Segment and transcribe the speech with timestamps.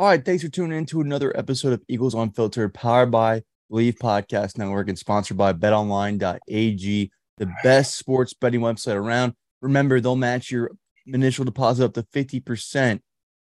[0.00, 3.98] All right, thanks for tuning in to another episode of Eagles Unfiltered, powered by Bleav
[3.98, 9.34] Podcast Network and sponsored by betonline.ag, the best sports betting website around.
[9.60, 10.70] Remember, they'll match your
[11.06, 13.00] initial deposit up to 50%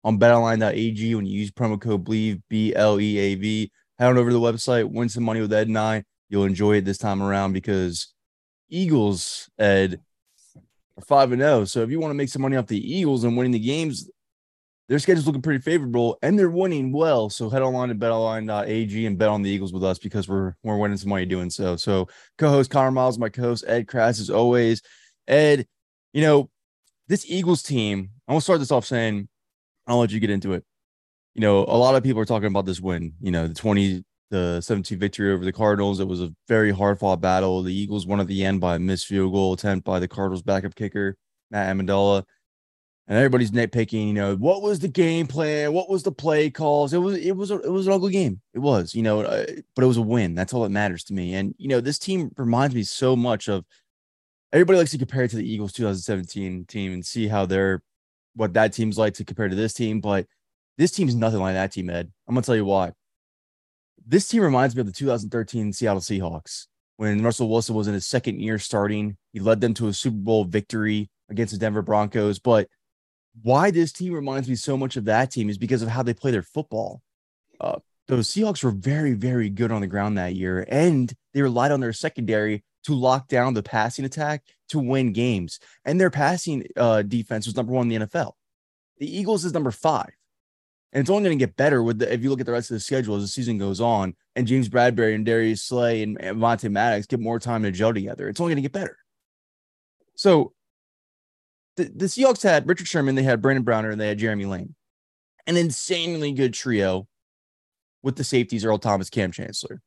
[0.03, 3.71] on betonline.ag when you use promo code BLEAV, B L E A V.
[3.97, 6.03] Head on over to the website, win some money with Ed and I.
[6.29, 8.13] You'll enjoy it this time around because
[8.69, 10.01] Eagles, Ed,
[10.99, 11.65] are 5 and 0.
[11.65, 14.07] So if you want to make some money off the Eagles and winning the games,
[14.89, 17.29] their schedule's looking pretty favorable and they're winning well.
[17.29, 20.77] So head online to betonline.ag and bet on the Eagles with us because we're we're
[20.77, 21.75] winning some money doing so.
[21.75, 24.81] So co-host Connor Miles, my co-host Ed Kracz as always.
[25.27, 25.65] Ed,
[26.11, 26.49] you know,
[27.07, 29.29] this Eagles team, I'm gonna start this off saying,
[29.87, 30.65] I'll let you get into it.
[31.33, 34.03] You know, a lot of people are talking about this win, you know, the 20
[34.29, 35.99] the 17 victory over the Cardinals.
[35.99, 37.61] It was a very hard fought battle.
[37.61, 40.41] The Eagles won at the end by a missed field goal attempt by the Cardinals
[40.41, 41.15] backup kicker,
[41.51, 42.23] Matt Ammendola
[43.07, 44.07] and everybody's nitpicking.
[44.07, 45.73] You know, what was the game plan?
[45.73, 46.93] What was the play calls?
[46.93, 48.41] It was it was a, it was an ugly game.
[48.53, 49.45] It was, you know, uh,
[49.75, 50.35] but it was a win.
[50.35, 51.33] That's all that matters to me.
[51.35, 53.65] And you know, this team reminds me so much of.
[54.51, 57.81] Everybody likes to compare it to the Eagles 2017 team and see how they're
[58.35, 60.27] what that team's like to compare to this team, but
[60.77, 61.89] this team's nothing like that team.
[61.89, 62.91] Ed, I'm gonna tell you why.
[64.05, 66.67] This team reminds me of the 2013 Seattle Seahawks
[66.97, 69.17] when Russell Wilson was in his second year starting.
[69.31, 72.67] He led them to a Super Bowl victory against the Denver Broncos, but
[73.41, 76.13] why this team reminds me so much of that team is because of how they
[76.13, 77.01] play their football.
[77.59, 81.71] Uh, those Seahawks were very, very good on the ground that year, and they relied
[81.71, 85.59] on their secondary to lock down the passing attack to win games.
[85.85, 88.33] And their passing uh, defense was number one in the NFL.
[88.97, 90.11] The Eagles is number five.
[90.91, 92.69] And it's only going to get better with the, if you look at the rest
[92.69, 96.17] of the schedule as the season goes on, and James Bradberry and Darius Slay and,
[96.17, 98.27] Vontae Maddox get more time to gel together.
[98.27, 98.97] It's only going to get better.
[100.15, 100.53] So
[101.75, 104.75] the, the Seahawks had Richard Sherman, they had Brandon Browner, and they had Jeremy Lane.
[105.47, 107.07] An insanely good trio
[108.01, 109.81] with the safeties, Earl Thomas, Kam Chancellor.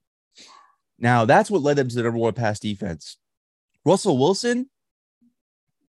[0.99, 3.19] Now, that's what led them to the number one pass defense.
[3.85, 4.69] Russell Wilson,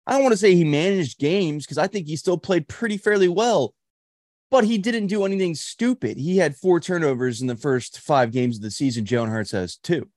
[0.07, 2.97] I don't want to say he managed games because I think he still played pretty
[2.97, 3.73] fairly well,
[4.49, 6.17] but he didn't do anything stupid.
[6.17, 9.05] He had four turnovers in the first five games of the season.
[9.05, 10.09] Jalen Hurts has two.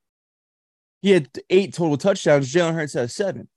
[1.02, 2.52] He had eight total touchdowns.
[2.52, 3.48] Jalen Hurts has seven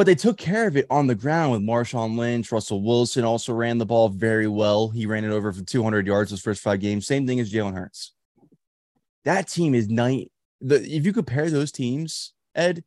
[0.00, 2.50] but they took care of it on the ground with Marshawn Lynch.
[2.50, 4.88] Russell Wilson also ran the ball very well.
[4.88, 7.06] He ran it over for 200 yards his first five games.
[7.06, 8.14] Same thing as Jalen Hurts.
[9.26, 10.32] That team is night.
[10.62, 12.82] The if you compare those teams, Ed,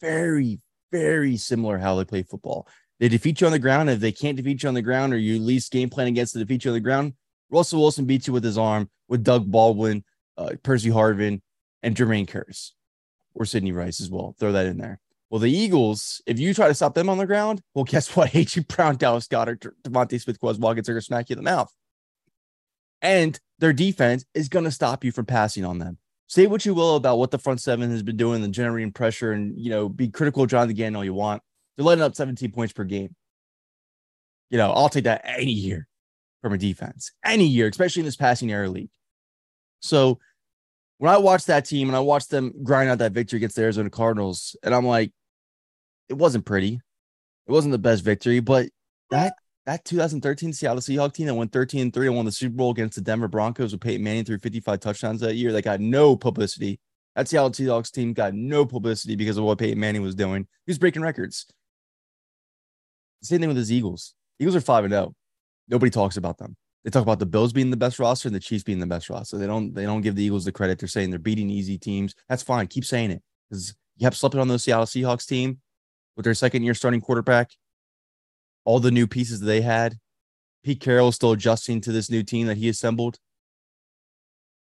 [0.00, 0.60] very
[0.92, 2.68] very similar how they play football.
[3.00, 3.90] They defeat you on the ground.
[3.90, 6.38] If they can't defeat you on the ground, or you least game plan against to
[6.38, 7.14] defeat you on the ground,
[7.50, 10.04] Russell Wilson beats you with his arm with Doug Baldwin,
[10.36, 11.40] uh, Percy Harvin,
[11.82, 12.74] and Jermaine Kearse,
[13.34, 14.36] or Sidney Rice as well.
[14.38, 15.00] Throw that in there.
[15.30, 18.34] Well, the Eagles, if you try to stop them on the ground, well, guess what?
[18.34, 18.62] A.J.
[18.62, 21.72] Brown, Dallas Goedert, DeVonta Smith, Quez Watkins are going to smack you in the mouth.
[23.00, 25.98] And their defense is going to stop you from passing on them.
[26.26, 29.32] Say what you will about what the front seven has been doing and generating pressure
[29.32, 31.42] and, you know, be critical of Jonathan Gannon all you want.
[31.76, 33.14] They're letting up 17 points per game.
[34.50, 35.86] You know, I'll take that any year
[36.42, 38.90] from a defense, any year, especially in this passing era league.
[39.80, 40.18] So
[40.98, 43.62] when I watch that team and I watch them grind out that victory against the
[43.62, 45.12] Arizona Cardinals, and I'm like,
[46.08, 46.80] it wasn't pretty.
[47.46, 48.68] It wasn't the best victory, but
[49.10, 49.34] that
[49.66, 52.70] that 2013 Seattle Seahawks team that went 13 and 3 and won the Super Bowl
[52.70, 55.52] against the Denver Broncos with Peyton Manning threw 55 touchdowns that year.
[55.52, 56.80] That got no publicity.
[57.14, 60.46] That Seattle Seahawks team got no publicity because of what Peyton Manning was doing.
[60.64, 61.46] He was breaking records.
[63.22, 64.14] Same thing with his Eagles.
[64.38, 65.14] Eagles are 5 and 0.
[65.68, 66.56] Nobody talks about them.
[66.84, 69.10] They talk about the Bills being the best roster and the Chiefs being the best
[69.10, 69.36] roster.
[69.36, 70.78] They don't they don't give the Eagles the credit.
[70.78, 72.14] They're saying they're beating easy teams.
[72.28, 72.68] That's fine.
[72.68, 75.60] Keep saying it because you have slept on those Seattle Seahawks team
[76.18, 77.52] with their second year starting quarterback,
[78.64, 79.96] all the new pieces that they had.
[80.64, 83.18] Pete Carroll still adjusting to this new team that he assembled.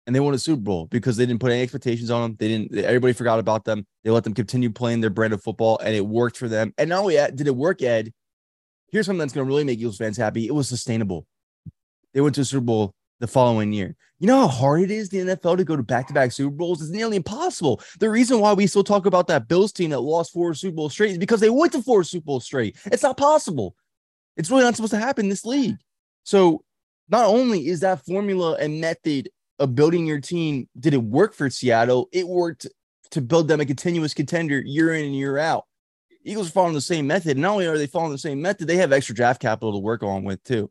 [0.07, 2.37] And they won a Super Bowl because they didn't put any expectations on them.
[2.39, 3.87] They didn't, everybody forgot about them.
[4.05, 6.75] They let them continue playing their brand of football and it worked for them.
[6.77, 8.13] And not only did it work, Ed,
[8.93, 10.47] here's something that's going to really make Eagles fans happy.
[10.47, 11.27] It was sustainable.
[12.13, 13.97] They went to a Super Bowl the following year.
[14.19, 16.81] You know how hard it is the NFL to go to back-to-back Super Bowls?
[16.81, 17.83] It's nearly impossible.
[17.99, 20.93] The reason why we still talk about that Bills team that lost four Super Bowls
[20.93, 22.79] straight is because they went to four Super Bowls straight.
[22.87, 23.77] It's not possible.
[24.37, 25.77] It's really not supposed to happen in this league.
[26.25, 26.65] So
[27.11, 29.29] not only is that formula and method
[29.59, 32.09] of building your team, did it work for Seattle?
[32.11, 32.67] It worked
[33.11, 35.65] to build them a continuous contender year in and year out.
[36.25, 37.37] Eagles are following the same method.
[37.37, 40.03] Not only are they following the same method, they have extra draft capital to work
[40.03, 40.71] on with too.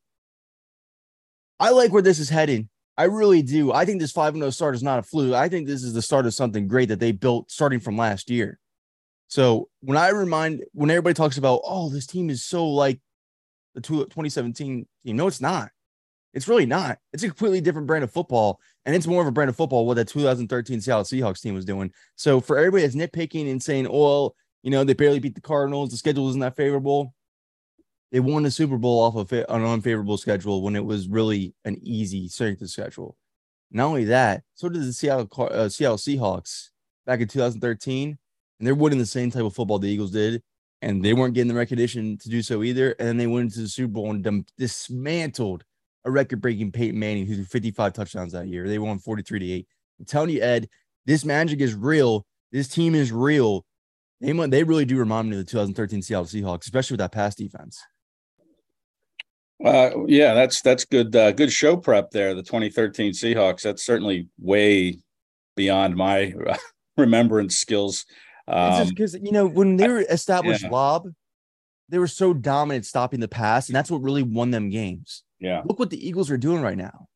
[1.60, 2.70] I like where this is heading.
[2.98, 3.74] I really do.
[3.74, 5.34] I think this 5 0 start is not a fluke.
[5.34, 8.30] I think this is the start of something great that they built starting from last
[8.30, 8.60] year.
[9.28, 13.00] So when I remind, when everybody talks about, oh, this team is so like
[13.74, 14.54] the 2017
[15.04, 15.70] team, no, it's not.
[16.34, 17.00] It's really not.
[17.14, 18.60] It's a completely different brand of football.
[18.86, 21.66] And it's more of a brand of football what that 2013 Seattle Seahawks team was
[21.66, 21.92] doing.
[22.16, 25.42] So for everybody that's nitpicking and saying, oh, well, you know, they barely beat the
[25.42, 27.14] Cardinals, the schedule isn't that favorable.
[28.16, 31.78] They won the Super Bowl off of an unfavorable schedule when it was really an
[31.84, 33.18] easy strength of schedule.
[33.72, 36.70] Not only that, so did the Seattle uh, Seattle Seahawks
[37.06, 38.18] back in 2013, and
[38.66, 40.42] they're winning the same type of football the Eagles did,
[40.82, 42.92] and they weren't getting the recognition to do so either.
[43.00, 45.66] And then they went into the Super Bowl and dismantled
[46.06, 48.66] a record-breaking Peyton Manning, who threw 55 touchdowns that year.
[48.66, 49.68] They won 43 to eight.
[50.00, 50.70] I'm telling you, Ed,
[51.06, 52.26] this magic is real.
[52.54, 53.66] This team is real.
[54.22, 57.36] They they really do remind me of the 2013 Seattle Seahawks, especially with that pass
[57.36, 57.84] defense.
[59.64, 61.16] Uh, yeah, that's that's good.
[61.16, 62.34] Uh, good show prep there.
[62.34, 63.62] The 2013 Seahawks.
[63.62, 65.00] That's certainly way
[65.56, 66.34] beyond my
[66.98, 68.06] remembrance skills.
[68.48, 70.70] Um, because you know when they were established yeah.
[70.70, 71.08] lob,
[71.90, 75.24] they were so dominant stopping the pass, and that's what really won them games.
[75.40, 75.62] Yeah.
[75.66, 77.08] Look what the Eagles are doing right now.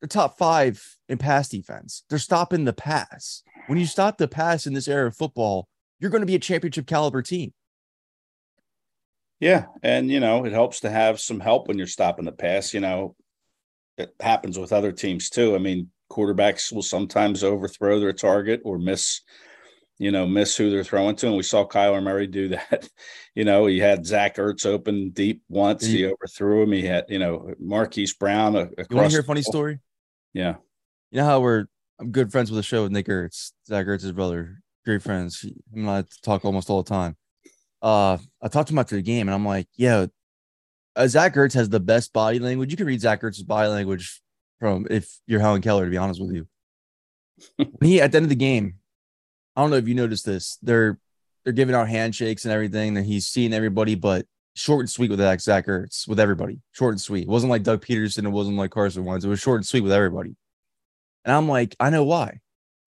[0.00, 2.04] They're top five in pass defense.
[2.08, 3.42] They're stopping the pass.
[3.66, 5.68] When you stop the pass in this era of football,
[5.98, 7.52] you're going to be a championship caliber team.
[9.40, 12.74] Yeah, and you know it helps to have some help when you're stopping the pass.
[12.74, 13.16] You know,
[13.96, 15.54] it happens with other teams too.
[15.54, 19.22] I mean, quarterbacks will sometimes overthrow their target or miss,
[19.98, 21.28] you know, miss who they're throwing to.
[21.28, 22.86] And we saw Kyler Murray do that.
[23.34, 25.84] you know, he had Zach Ertz open deep once.
[25.84, 25.96] Mm-hmm.
[25.96, 26.72] He overthrew him.
[26.72, 28.54] He had, you know, Marquise Brown.
[28.54, 28.60] you
[28.90, 29.78] want to hear a funny story?
[30.34, 30.56] Yeah.
[31.10, 31.64] You know how we're
[31.98, 34.62] I'm good friends with the show with Nick Ertz, Zach Ertz's brother.
[34.84, 35.40] Great friends.
[35.40, 35.54] Him
[35.88, 37.16] and I talk almost all the time
[37.82, 40.06] uh, I talked to him after the game, and I'm like, yeah,
[40.96, 42.70] uh, Zach Ertz has the best body language.
[42.70, 44.20] You can read Zach Ertz's body language
[44.58, 46.46] from if you're Helen Keller, to be honest with you.
[47.82, 48.76] he at the end of the game,
[49.56, 50.58] I don't know if you noticed this.
[50.62, 50.98] They're
[51.44, 55.20] they're giving out handshakes and everything, and he's seeing everybody, but short and sweet with
[55.40, 56.60] Zach Ertz with everybody.
[56.72, 57.22] Short and sweet.
[57.22, 58.24] It wasn't like Doug Pederson.
[58.24, 59.24] It wasn't like Carson Wentz.
[59.24, 60.36] It was short and sweet with everybody.
[61.24, 62.40] And I'm like, I know why.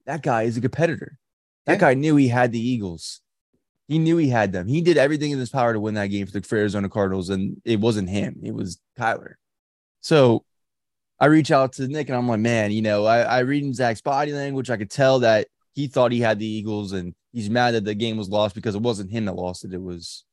[0.06, 1.18] That guy is a competitor.
[1.66, 1.78] That yeah.
[1.78, 3.21] guy knew he had the Eagles.
[3.88, 4.68] He knew he had them.
[4.68, 7.60] He did everything in his power to win that game for the Arizona Cardinals, and
[7.64, 8.40] it wasn't him.
[8.42, 9.34] It was Kyler.
[10.00, 10.44] So
[11.22, 13.72] I reach out to Nick and I'm like, man, you know, I, I read in
[13.72, 14.70] Zach's body language.
[14.70, 17.94] I could tell that he thought he had the Eagles and he's mad that the
[17.94, 19.72] game was lost because it wasn't him that lost it.
[19.72, 20.24] It was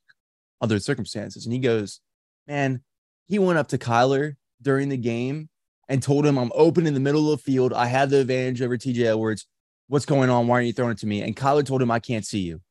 [0.61, 1.45] other circumstances.
[1.45, 2.01] And he goes,
[2.47, 2.81] man,
[3.27, 5.49] he went up to Kyler during the game
[5.87, 7.71] and told him, I'm open in the middle of the field.
[7.71, 9.45] I have the advantage over TJ Edwards.
[9.89, 10.47] What's going on?
[10.47, 11.21] Why aren't you throwing it to me?
[11.21, 12.61] And Kyler told him, I can't see you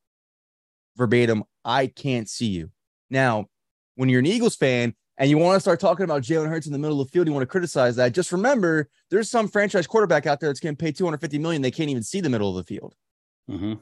[0.99, 2.71] verbatim, I can't see you.
[3.09, 3.47] Now,
[3.95, 6.73] when you're an Eagles fan and you want to start talking about Jalen Hurts in
[6.73, 8.13] the middle of the field, you want to criticize that.
[8.13, 11.63] Just remember, there's some franchise quarterback out there that's getting paid 250 million.
[11.63, 12.95] They can't even see the middle of the field.
[13.51, 13.75] Mm-hmm.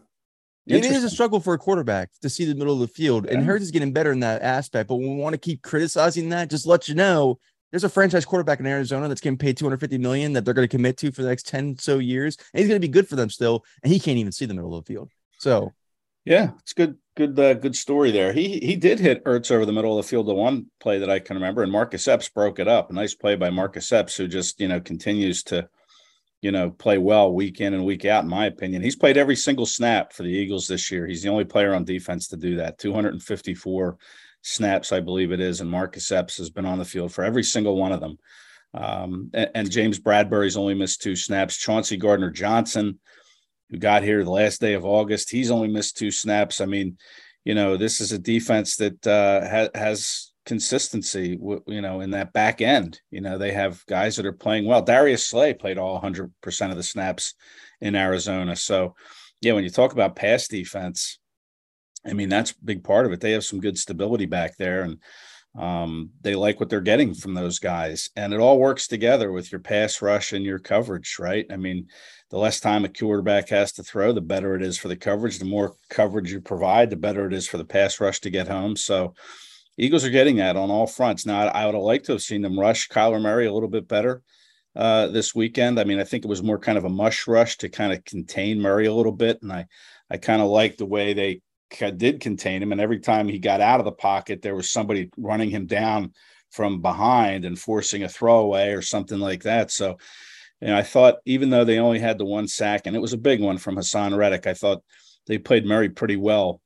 [0.69, 3.35] It is a struggle for a quarterback to see the middle of the field, yeah.
[3.35, 4.89] and Hurts is getting better in that aspect.
[4.89, 6.51] But we want to keep criticizing that.
[6.51, 7.39] Just let you know,
[7.71, 10.77] there's a franchise quarterback in Arizona that's getting paid 250 million that they're going to
[10.77, 13.15] commit to for the next 10 so years, and he's going to be good for
[13.15, 15.11] them still, and he can't even see the middle of the field.
[15.39, 15.73] So
[16.27, 18.33] yeah, it's good, good, uh, good story there.
[18.33, 20.27] He he did hit Ertz over the middle of the field.
[20.27, 22.91] The one play that I can remember, and Marcus Epps broke it up.
[22.91, 25.69] A nice play by Marcus Epps, who just you know continues to,
[26.43, 28.25] you know, play well week in and week out.
[28.25, 31.07] In my opinion, he's played every single snap for the Eagles this year.
[31.07, 32.79] He's the only player on defense to do that.
[32.79, 33.97] Two hundred and fifty-four
[34.43, 37.45] snaps, I believe it is, and Marcus Epps has been on the field for every
[37.45, 38.19] single one of them.
[38.75, 41.57] Um, and, and James Bradberry's only missed two snaps.
[41.57, 42.99] Chauncey Gardner Johnson
[43.71, 45.31] who got here the last day of August.
[45.31, 46.61] He's only missed two snaps.
[46.61, 46.99] I mean,
[47.45, 52.33] you know, this is a defense that uh, ha- has consistency, you know, in that
[52.33, 53.01] back end.
[53.11, 54.83] You know, they have guys that are playing well.
[54.83, 57.35] Darius Slay played all 100% of the snaps
[57.81, 58.57] in Arizona.
[58.57, 58.95] So,
[59.41, 61.19] yeah, when you talk about pass defense,
[62.07, 63.21] I mean, that's a big part of it.
[63.21, 64.99] They have some good stability back there, and
[65.59, 68.11] um, they like what they're getting from those guys.
[68.17, 71.47] And it all works together with your pass rush and your coverage, right?
[71.51, 71.89] I mean,
[72.31, 75.39] the less time a quarterback has to throw, the better it is for the coverage.
[75.39, 78.49] The more coverage you provide, the better it is for the pass rush to get
[78.49, 78.77] home.
[78.77, 79.15] So,
[79.79, 81.27] Eagles are getting that on all fronts.
[81.27, 83.87] Now, I would have liked to have seen them rush Kyler Murray a little bit
[83.87, 84.23] better
[84.75, 85.79] uh, this weekend.
[85.79, 88.05] I mean, I think it was more kind of a mush rush to kind of
[88.05, 89.67] contain Murray a little bit, and I,
[90.11, 91.43] I kind of liked the way they
[91.97, 92.73] did contain him.
[92.73, 96.13] And every time he got out of the pocket, there was somebody running him down
[96.51, 99.71] from behind and forcing a throwaway or something like that.
[99.71, 99.99] So,
[100.61, 103.19] know, I thought even though they only had the one sack, and it was a
[103.19, 104.83] big one from Haason Reddick, I thought
[105.27, 106.61] they played Murray pretty well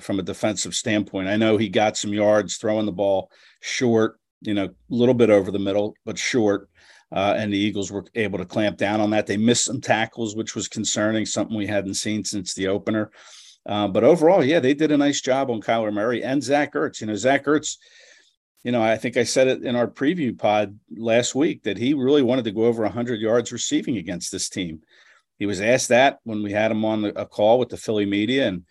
[0.00, 1.28] from a defensive standpoint.
[1.28, 3.30] I know he got some yards throwing the ball
[3.60, 6.68] short, you know, a little bit over the middle, but short.
[7.12, 9.26] Uh, and the Eagles were able to clamp down on that.
[9.28, 13.10] They missed some tackles, which was concerning, something we hadn't seen since the opener.
[13.64, 17.00] Uh, but overall, yeah, they did a nice job on Kyler Murray and Zach Ertz.
[17.00, 17.76] You know, Zach Ertz,
[18.62, 21.94] you know, I think I said it in our preview pod last week that he
[21.94, 24.80] really wanted to go over 100 yards receiving against this team.
[25.38, 28.48] He was asked that when we had him on a call with the Philly media,
[28.48, 28.64] and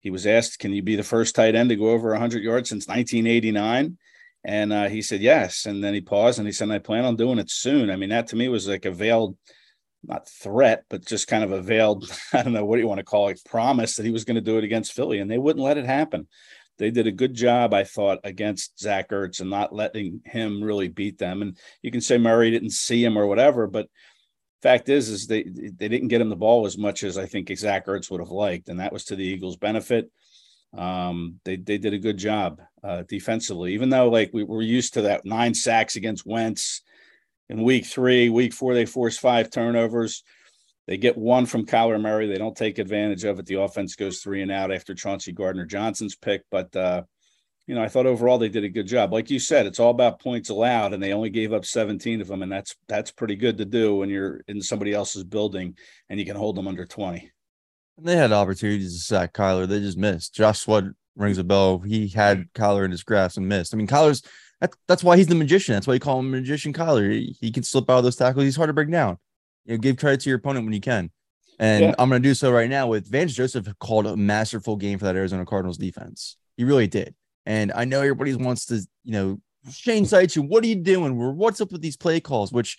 [0.00, 2.68] he was asked, "Can you be the first tight end to go over 100 yards
[2.68, 3.98] since 1989?"
[4.42, 5.66] And uh, he said yes.
[5.66, 8.08] And then he paused and he said, "I plan on doing it soon." I mean,
[8.10, 9.36] that to me was like a veiled,
[10.02, 12.98] not threat, but just kind of a veiled, I don't know what do you want
[12.98, 15.38] to call it, promise that he was going to do it against Philly, and they
[15.38, 16.26] wouldn't let it happen.
[16.80, 20.88] They did a good job, I thought, against Zach Ertz and not letting him really
[20.88, 21.42] beat them.
[21.42, 23.86] And you can say Murray didn't see him or whatever, but
[24.62, 27.54] fact is is they they didn't get him the ball as much as I think
[27.56, 30.10] Zach Ertz would have liked, and that was to the Eagles' benefit.
[30.76, 34.94] Um, they they did a good job uh, defensively, even though like we were used
[34.94, 36.80] to that nine sacks against Wentz
[37.50, 40.24] in week three, week four they forced five turnovers.
[40.90, 42.26] They get one from Kyler Murray.
[42.26, 43.46] They don't take advantage of it.
[43.46, 47.04] The offense goes three and out after Chauncey Gardner Johnson's pick, but uh,
[47.68, 49.12] you know, I thought overall they did a good job.
[49.12, 52.26] Like you said, it's all about points allowed, and they only gave up 17 of
[52.26, 55.78] them, and that's that's pretty good to do when you're in somebody else's building
[56.08, 57.30] and you can hold them under 20.
[57.98, 60.34] And They had opportunities to sack Kyler, they just missed.
[60.34, 61.78] Josh Sweat rings a bell.
[61.78, 63.72] He had Kyler in his grasp and missed.
[63.72, 64.24] I mean, Kyler's
[64.60, 65.74] that, that's why he's the magician.
[65.74, 67.12] That's why you call him magician Kyler.
[67.12, 68.44] He, he, can slip out of those tackles.
[68.44, 69.18] He's hard to break down.
[69.70, 71.10] You know, give credit to your opponent when you can.
[71.60, 71.94] And yeah.
[71.96, 75.04] I'm going to do so right now with Vance Joseph called a masterful game for
[75.04, 76.36] that Arizona Cardinals defense.
[76.56, 77.14] He really did.
[77.46, 81.16] And I know everybody wants to, you know, Shane Steichen, what are you doing?
[81.36, 82.50] What's up with these play calls?
[82.50, 82.78] Which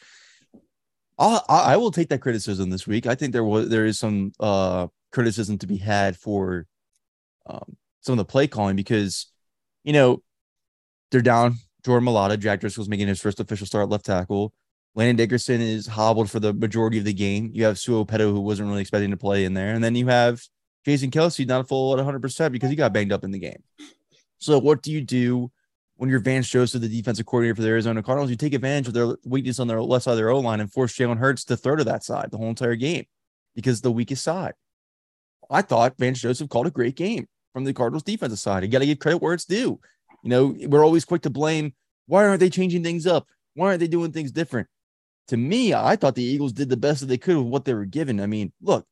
[1.18, 3.06] I'll, I will take that criticism this week.
[3.06, 6.66] I think there was there is some uh, criticism to be had for
[7.46, 9.28] um, some of the play calling because
[9.84, 10.24] you know
[11.12, 11.56] they're down.
[11.86, 14.54] Jordan Mailata, Jack Driscoll's making his first official start left tackle.
[14.94, 17.50] Landon Dickerson is hobbled for the majority of the game.
[17.54, 20.08] You have Sua Opeta, who wasn't really expecting to play in there, and then you
[20.08, 20.42] have
[20.86, 23.64] Jason Kelce not full at 100 percent because he got banged up in the game.
[24.40, 25.52] So what do you do
[25.96, 28.32] when you're Vance Joseph, the defensive coordinator for the Arizona Cardinals?
[28.32, 30.72] You take advantage of their weakness on their left side of their O line and
[30.72, 33.06] force Jalen Hurts to throw to that side the whole entire game
[33.56, 34.54] because the weakest side.
[35.50, 38.64] I thought Vance Joseph called a great game from the Cardinals defensive side.
[38.64, 39.80] You got to give credit where it's due.
[40.24, 41.74] You know, we're always quick to blame.
[42.08, 43.28] Why aren't they changing things up?
[43.54, 44.68] Why aren't they doing things different?
[45.32, 47.74] To me, I thought the Eagles did the best that they could with what they
[47.74, 48.20] were given.
[48.20, 48.86] I mean, look,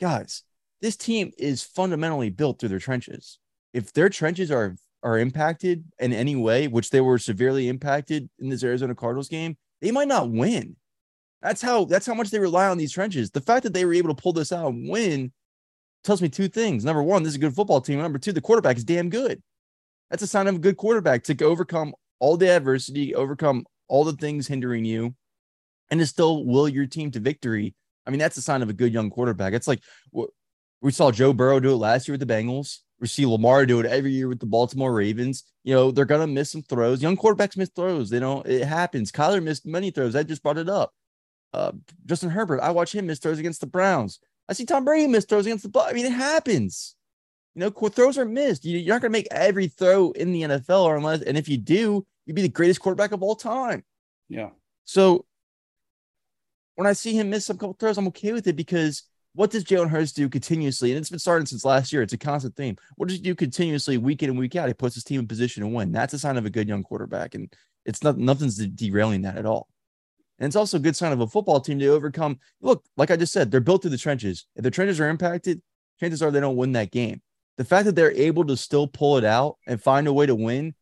[0.00, 0.42] guys,
[0.80, 3.38] this team is fundamentally built through their trenches.
[3.74, 8.48] If their trenches are are impacted in any way, which they were severely impacted in
[8.48, 10.76] this Arizona Cardinals game, they might not win.
[11.42, 13.30] That's how that's how much they rely on these trenches.
[13.30, 15.30] The fact that they were able to pull this out and win
[16.04, 16.86] tells me two things.
[16.86, 17.98] Number one, this is a good football team.
[17.98, 19.42] Number two, the quarterback is damn good.
[20.08, 24.14] That's a sign of a good quarterback to overcome all the adversity, overcome all the
[24.14, 25.14] things hindering you,
[25.92, 27.74] and to still will your team to victory.
[28.06, 29.52] I mean, that's a sign of a good young quarterback.
[29.52, 29.82] It's like
[30.80, 32.78] we saw Joe Burrow do it last year with the Bengals.
[32.98, 35.44] We see Lamar do it every year with the Baltimore Ravens.
[35.64, 37.02] You know, they're gonna miss some throws.
[37.02, 38.08] Young quarterbacks miss throws.
[38.08, 39.12] They don't, it happens.
[39.12, 40.16] Kyler missed many throws.
[40.16, 40.94] I just brought it up.
[41.52, 41.72] Uh,
[42.06, 44.18] Justin Herbert, I watch him miss throws against the Browns.
[44.48, 46.96] I see Tom Brady miss throws against the I mean, it happens.
[47.54, 48.64] You know, throws are missed.
[48.64, 52.06] You're not gonna make every throw in the NFL, or unless, and if you do,
[52.24, 53.84] you'd be the greatest quarterback of all time.
[54.30, 54.50] Yeah.
[54.86, 55.26] So
[56.82, 59.62] when I see him miss some couple throws, I'm okay with it because what does
[59.62, 60.90] Jalen Hurts do continuously?
[60.90, 62.02] And it's been starting since last year.
[62.02, 62.76] It's a constant theme.
[62.96, 64.66] What does he do continuously, week in and week out?
[64.66, 65.92] He puts his team in position to win.
[65.92, 67.54] That's a sign of a good young quarterback, and
[67.86, 69.68] it's not nothing's derailing that at all.
[70.40, 72.40] And it's also a good sign of a football team to overcome.
[72.60, 74.46] Look, like I just said, they're built through the trenches.
[74.56, 75.62] If the trenches are impacted,
[76.00, 77.22] chances are they don't win that game.
[77.58, 80.34] The fact that they're able to still pull it out and find a way to
[80.34, 80.74] win,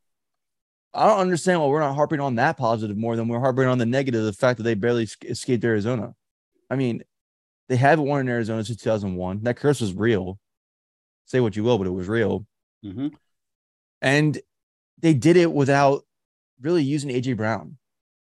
[0.92, 3.78] I don't understand why we're not harping on that positive more than we're harping on
[3.78, 6.14] the negative, the fact that they barely escaped Arizona.
[6.68, 7.02] I mean,
[7.68, 9.44] they haven't won in Arizona since 2001.
[9.44, 10.38] That curse was real.
[11.26, 12.44] Say what you will, but it was real.
[12.82, 13.09] hmm
[14.02, 14.40] And
[14.99, 16.02] they did it without
[16.61, 17.78] really using AJ Brown,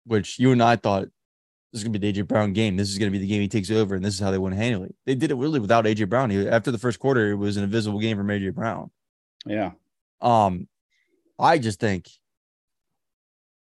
[0.07, 1.09] which you and I thought
[1.73, 2.77] this is gonna be the AJ Brown game.
[2.77, 4.53] This is gonna be the game he takes over, and this is how they win
[4.53, 4.95] handily.
[5.07, 6.31] They did it really without AJ Brown.
[6.31, 8.93] He, after the first quarter, it was an invisible game from AJ Brown.
[9.45, 9.73] Yeah.
[10.21, 10.69] Um,
[11.39, 12.09] I just think,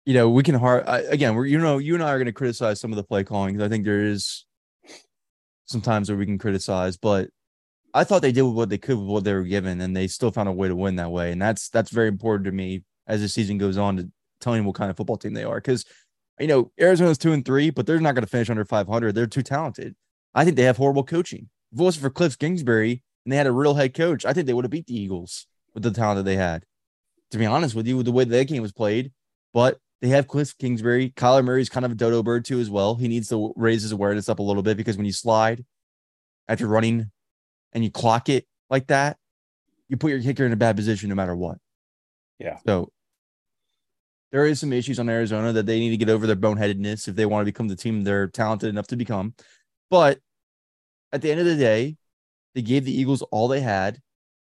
[0.04, 1.34] you know, we can hard I, again.
[1.34, 3.54] We're you know, you and I are going to criticize some of the play calling.
[3.56, 4.44] 'cause I think there is
[5.66, 7.30] sometimes where we can criticize, but
[7.94, 10.30] I thought they did what they could with what they were given, and they still
[10.32, 11.32] found a way to win that way.
[11.32, 14.74] And that's that's very important to me as the season goes on to telling what
[14.74, 15.56] kind of football team they are.
[15.56, 15.84] Because
[16.40, 19.14] you know, Arizona's two and three, but they're not going to finish under 500.
[19.14, 19.94] They're too talented.
[20.34, 21.48] I think they have horrible coaching.
[21.72, 24.46] If it wasn't for Cliff Kingsbury and they had a real head coach, I think
[24.46, 26.64] they would have beat the Eagles with the talent that they had.
[27.30, 29.12] To be honest with you, with the way that game was played,
[29.54, 31.10] but they have Cliff Kingsbury.
[31.10, 32.96] Kyler Murray's kind of a dodo bird too, as well.
[32.96, 35.64] He needs to raise his awareness up a little bit because when you slide
[36.48, 37.10] after running
[37.72, 39.16] and you clock it like that,
[39.88, 41.58] you put your kicker in a bad position no matter what.
[42.40, 42.58] Yeah.
[42.66, 42.90] So
[44.32, 47.14] there is some issues on Arizona that they need to get over their boneheadedness if
[47.14, 49.34] they want to become the team they're talented enough to become.
[49.88, 50.18] But
[51.12, 51.96] at the end of the day,
[52.56, 54.00] they gave the Eagles all they had,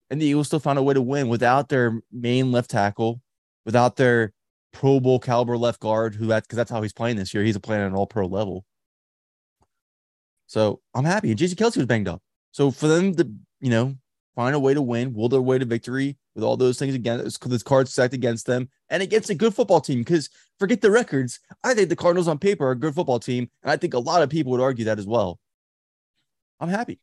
[0.09, 3.21] and the Eagles still found a way to win without their main left tackle,
[3.65, 4.33] without their
[4.73, 7.43] Pro Bowl caliber left guard, who that's because that's how he's playing this year.
[7.43, 8.65] He's a playing at an all pro level.
[10.47, 11.29] So I'm happy.
[11.29, 12.21] And Jason Kelce was banged up.
[12.51, 13.95] So for them to, you know,
[14.35, 17.17] find a way to win, will their way to victory with all those things again,
[17.23, 19.99] this cards stacked against them, and against a good football team.
[19.99, 23.49] Because forget the records, I think the Cardinals on paper are a good football team,
[23.63, 25.39] and I think a lot of people would argue that as well.
[26.59, 26.99] I'm happy.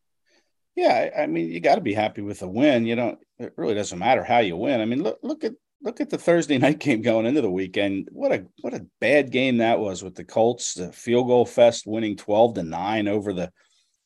[0.77, 2.87] Yeah, I I mean, you got to be happy with a win.
[2.87, 3.19] You don't.
[3.39, 4.81] It really doesn't matter how you win.
[4.81, 8.09] I mean, look look at look at the Thursday night game going into the weekend.
[8.11, 10.75] What a what a bad game that was with the Colts.
[10.75, 13.53] The field goal fest winning twelve to nine over the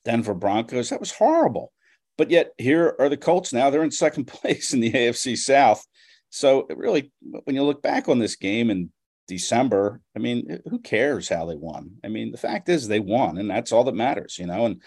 [0.05, 0.91] Denver Broncos.
[0.91, 1.73] That was horrible.
[2.19, 3.71] But yet here are the Colts now.
[3.71, 5.87] They're in second place in the AFC South.
[6.31, 7.11] So it really,
[7.45, 8.91] when you look back on this game in
[9.29, 11.93] December, I mean, eh, who cares how they won?
[12.05, 14.67] I mean, the fact is they won, and that's all that matters, you know.
[14.67, 14.83] And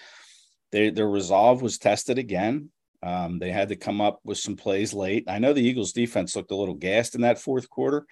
[0.72, 2.70] they, their resolve was tested again.
[3.04, 5.26] Um, they had to come up with some plays late.
[5.28, 8.06] I know the Eagles defense looked a little gassed in that fourth quarter.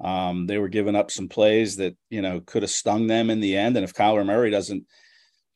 [0.00, 3.40] Um, they were giving up some plays that you know could have stung them in
[3.40, 3.76] the end.
[3.76, 4.84] And if Kyler Murray doesn't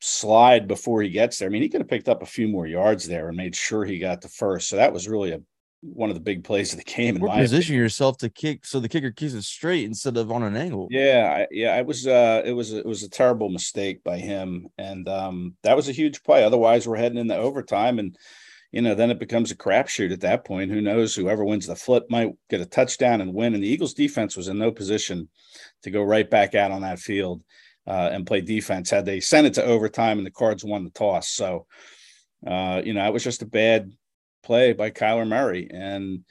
[0.01, 2.67] slide before he gets there, I mean, he could have picked up a few more
[2.67, 4.67] yards there and made sure he got the first.
[4.67, 5.41] So that was really a
[5.83, 7.17] one of the big plays of the game.
[7.17, 10.43] In my position yourself to kick so the kicker kicks it straight instead of on
[10.43, 10.87] an angle.
[10.89, 14.67] Yeah, I, yeah, it was uh it was it was a terrible mistake by him
[14.77, 16.43] and um that was a huge play.
[16.43, 18.17] Otherwise, we're heading into overtime and
[18.73, 20.71] you know, then it becomes a crapshoot at that point.
[20.71, 21.13] Who knows?
[21.13, 23.53] Whoever wins the flip might get a touchdown and win.
[23.53, 25.29] And the Eagles defense was in no position
[25.83, 27.43] to go right back out on that field
[27.85, 28.89] uh, and play defense.
[28.89, 31.67] Had they sent it to overtime and the Cards won the toss, so
[32.45, 33.91] uh, you know, it was just a bad
[34.41, 36.25] play by Kyler Murray and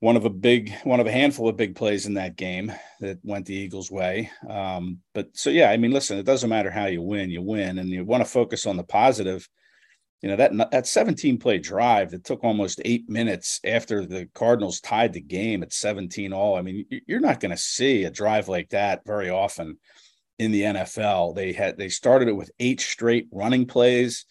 [0.00, 3.18] one of a big one of a handful of big plays in that game that
[3.24, 4.30] went the Eagles' way.
[4.48, 7.78] Um, but so yeah, I mean, listen, it doesn't matter how you win, you win,
[7.78, 9.48] and you want to focus on the positive.
[10.22, 14.80] You know that that 17 play drive that took almost eight minutes after the Cardinals
[14.80, 16.56] tied the game at 17 all.
[16.56, 19.78] I mean, you're not going to see a drive like that very often
[20.38, 21.36] in the NFL.
[21.36, 24.26] They had they started it with eight straight running plays.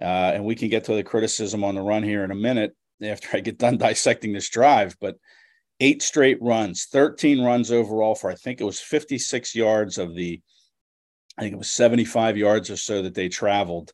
[0.00, 2.76] Uh, and we can get to the criticism on the run here in a minute
[3.02, 4.96] after I get done dissecting this drive.
[5.00, 5.16] But
[5.80, 10.40] eight straight runs, 13 runs overall for I think it was 56 yards of the,
[11.38, 13.92] I think it was 75 yards or so that they traveled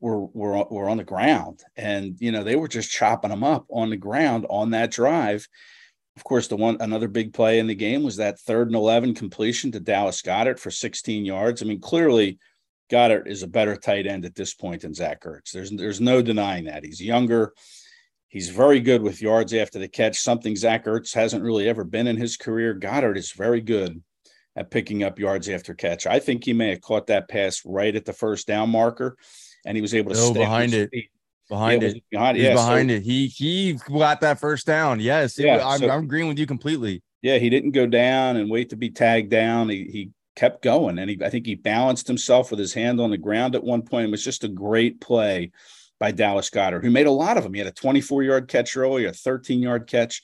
[0.00, 3.66] were were were on the ground, and you know they were just chopping them up
[3.70, 5.46] on the ground on that drive.
[6.16, 9.14] Of course, the one another big play in the game was that third and 11
[9.14, 11.62] completion to Dallas Goedert for 16 yards.
[11.62, 12.38] I mean, clearly
[12.90, 15.52] Goedert is a better tight end at this point than Zach Ertz.
[15.52, 16.84] There's there's no denying that.
[16.84, 17.52] He's younger.
[18.28, 22.06] He's very good with yards after the catch, something Zach Ertz hasn't really ever been
[22.06, 22.74] in his career.
[22.74, 24.02] Goedert is very good
[24.54, 26.06] at picking up yards after catch.
[26.06, 29.16] I think he may have caught that pass right at the first down marker,
[29.68, 30.90] and he was able to No, behind it.
[31.50, 32.02] Behind Yeah, it.
[32.10, 33.02] behind, He's yeah, so- behind it.
[33.02, 34.98] He he got that first down.
[35.00, 35.38] Yes.
[35.38, 37.02] Yeah, I'm, so- I'm agreeing with you completely.
[37.22, 39.68] Yeah, he didn't go down and wait to be tagged down.
[39.68, 43.10] He, he kept going, and he, I think he balanced himself with his hand on
[43.10, 44.06] the ground at one point.
[44.06, 45.50] It was just a great play
[45.98, 47.52] by Dallas Goedert, who made a lot of them.
[47.54, 50.22] He had a 24 yard catch early, a 13 yard catch.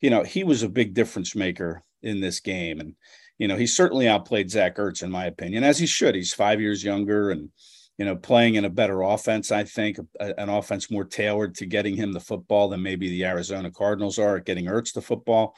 [0.00, 2.94] You know, he was a big difference maker in this game, and
[3.38, 6.14] you know he certainly outplayed Zach Ertz in my opinion, as he should.
[6.14, 7.50] He's five years younger and
[7.98, 11.66] you know, playing in a better offense, I think, a- an offense more tailored to
[11.66, 15.56] getting him the football than maybe the Arizona Cardinals are at getting Ertz the football.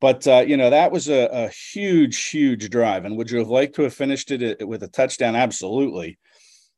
[0.00, 3.06] But uh, you know that was a, a huge, huge drive.
[3.06, 5.34] And would you have liked to have finished it uh, with a touchdown?
[5.34, 6.18] Absolutely.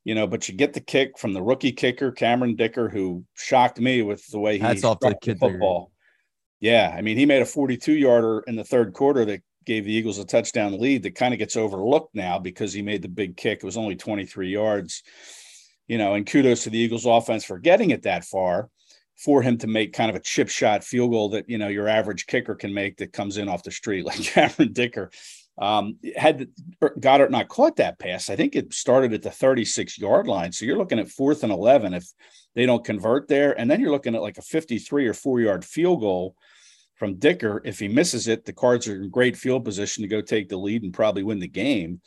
[0.05, 3.79] you know, but you get the kick from the rookie kicker, Cameron Dicker, who shocked
[3.79, 5.91] me with the way he Hats off the kid football.
[6.61, 6.93] Yeah.
[6.97, 10.17] I mean, he made a 42 yarder in the third quarter that gave the Eagles
[10.17, 13.59] a touchdown lead that kind of gets overlooked now because he made the big kick.
[13.59, 15.03] It was only 23 yards,
[15.87, 18.71] you know, and kudos to the Eagles offense for getting it that far
[19.15, 21.87] for him to make kind of a chip shot field goal that, you know, your
[21.87, 25.11] average kicker can make that comes in off the street like Cameron Dicker.
[25.59, 26.47] Um, had
[26.81, 30.51] Goedert not caught that pass, I think it started at the 36 yard line.
[30.51, 32.07] So you're looking at fourth and 11 if
[32.55, 33.59] they don't convert there.
[33.59, 36.35] And then you're looking at like a 53 or four yard field goal
[36.99, 37.61] from Dicker.
[37.65, 40.57] If he misses it, the Cards are in great field position to go take the
[40.57, 42.01] lead and probably win the game.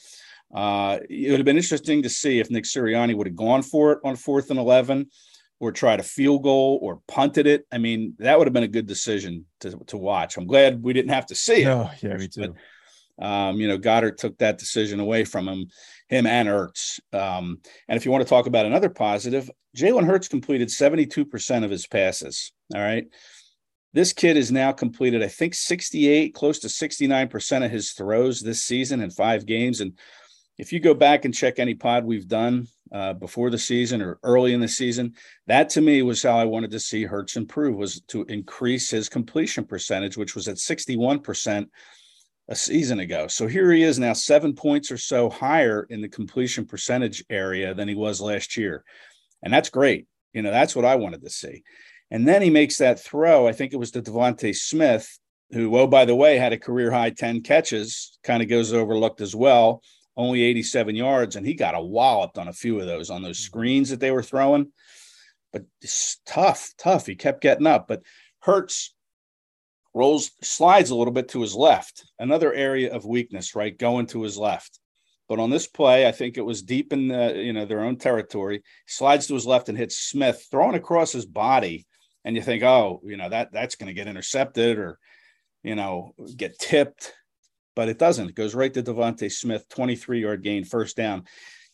[0.54, 3.92] Uh, it would have been interesting to see if Nick Sirianni would have gone for
[3.92, 5.06] it on fourth and 11
[5.60, 7.66] or tried a field goal or punted it.
[7.72, 10.36] I mean, that would have been a good decision to, to watch.
[10.36, 11.66] I'm glad we didn't have to see it.
[11.66, 12.52] No, yeah, me too.
[13.18, 15.68] But, um, you know, Goedert took that decision away from him,
[16.08, 17.00] him and Ertz.
[17.12, 21.70] Um, and if you want to talk about another positive, Jalen Hurts completed 72% of
[21.70, 22.52] his passes.
[22.74, 23.06] All right.
[23.94, 28.62] This kid has now completed, I think, 68, close to 69% of his throws this
[28.62, 29.80] season in five games.
[29.80, 29.98] And
[30.56, 34.18] if you go back and check any pod we've done uh, before the season or
[34.22, 35.14] early in the season,
[35.46, 39.08] that to me was how I wanted to see Hurts improve was to increase his
[39.10, 41.66] completion percentage, which was at 61%
[42.48, 43.28] a season ago.
[43.28, 47.74] So here he is now, seven points or so higher in the completion percentage area
[47.74, 48.84] than he was last year.
[49.42, 50.06] And that's great.
[50.32, 51.62] You know, that's what I wanted to see.
[52.12, 53.48] And then he makes that throw.
[53.48, 55.18] I think it was to DeVonta Smith,
[55.50, 59.22] who, oh, by the way, had a career high 10 catches, kind of goes overlooked
[59.22, 59.82] as well,
[60.14, 61.36] only 87 yards.
[61.36, 63.46] And he got a walloped on a few of those on those mm-hmm.
[63.46, 64.70] screens that they were throwing.
[65.54, 67.06] But it's tough, tough.
[67.06, 67.88] He kept getting up.
[67.88, 68.02] But
[68.40, 68.94] Hurts
[69.94, 74.22] rolls slides a little bit to his left another area of weakness right going to
[74.22, 74.78] his left
[75.28, 77.96] but on this play i think it was deep in the you know their own
[77.96, 81.86] territory slides to his left and hits smith throwing across his body
[82.24, 84.98] and you think oh you know that that's going to get intercepted or
[85.62, 87.12] you know get tipped
[87.74, 91.24] but it doesn't it goes right to DeVonta Smith 23 yard gain first down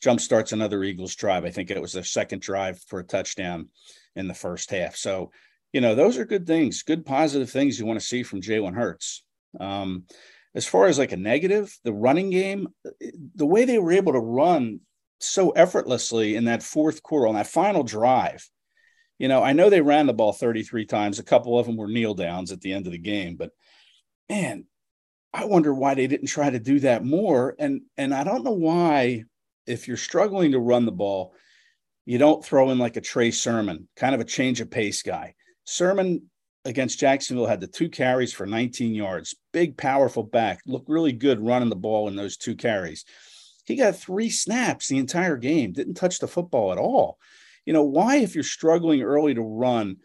[0.00, 3.68] jump starts another Eagles drive I think it was their second drive for a touchdown
[4.16, 5.30] in the first half so
[5.72, 8.74] you know, those are good things, good positive things you want to see from Jalen
[8.74, 9.24] Hurts.
[9.60, 10.04] Um,
[10.54, 12.68] as far as like a negative, the running game,
[13.34, 14.80] the way they were able to run
[15.20, 18.48] so effortlessly in that fourth quarter on that final drive.
[19.18, 21.18] You know, I know they ran the ball 33 times.
[21.18, 23.50] A couple of them were kneel downs at the end of the game, but
[24.28, 24.64] man,
[25.34, 27.54] I wonder why they didn't try to do that more.
[27.58, 29.24] And and I don't know why,
[29.66, 31.34] if you're struggling to run the ball,
[32.06, 35.34] you don't throw in like a Trey Sermon, kind of a change of pace guy.
[35.64, 36.22] Sermon
[36.64, 39.34] against Jacksonville had the two carries for 19 yards.
[39.52, 40.60] Big, powerful back.
[40.66, 43.04] Looked really good running the ball in those two carries.
[43.64, 47.18] He got three snaps the entire game, didn't touch the football at all.
[47.68, 49.98] You know, why, if you're struggling early to run,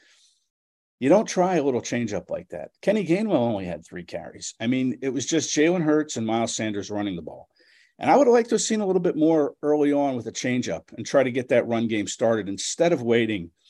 [0.99, 2.71] you don't try a little changeup like that.
[2.81, 4.53] Kenny Gainwell only had three carries.
[4.59, 7.47] I mean, it was just Jalen Hurts and Miles Sanders running the ball.
[7.99, 10.27] And I would have liked to have seen a little bit more early on with
[10.27, 13.49] a changeup and try to get that run game started instead of waiting–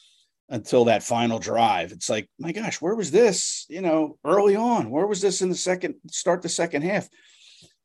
[0.49, 1.91] until that final drive.
[1.91, 3.65] It's like, my gosh, where was this?
[3.69, 7.07] You know, early on, where was this in the second start the second half?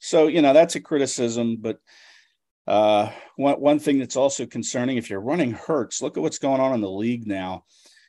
[0.01, 1.57] So, you know, that's a criticism.
[1.61, 1.79] But
[2.69, 6.61] uh, one, one thing that's also concerning if you're running Hurts, look at what's going
[6.61, 7.65] on in the league now.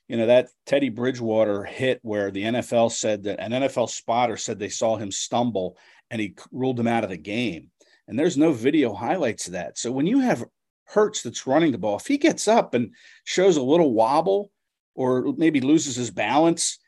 [0.09, 4.59] You know, that Teddy Bridgewater hit where the NFL said that an NFL spotter said
[4.59, 5.77] they saw him stumble
[6.11, 7.69] and he ruled him out of the game.
[8.09, 9.77] And there's no video highlights of that.
[9.77, 10.43] So when you have
[10.83, 12.93] Hurts that's running the ball, if he gets up and
[13.23, 14.51] shows a little wobble
[14.93, 16.79] or maybe loses his balance,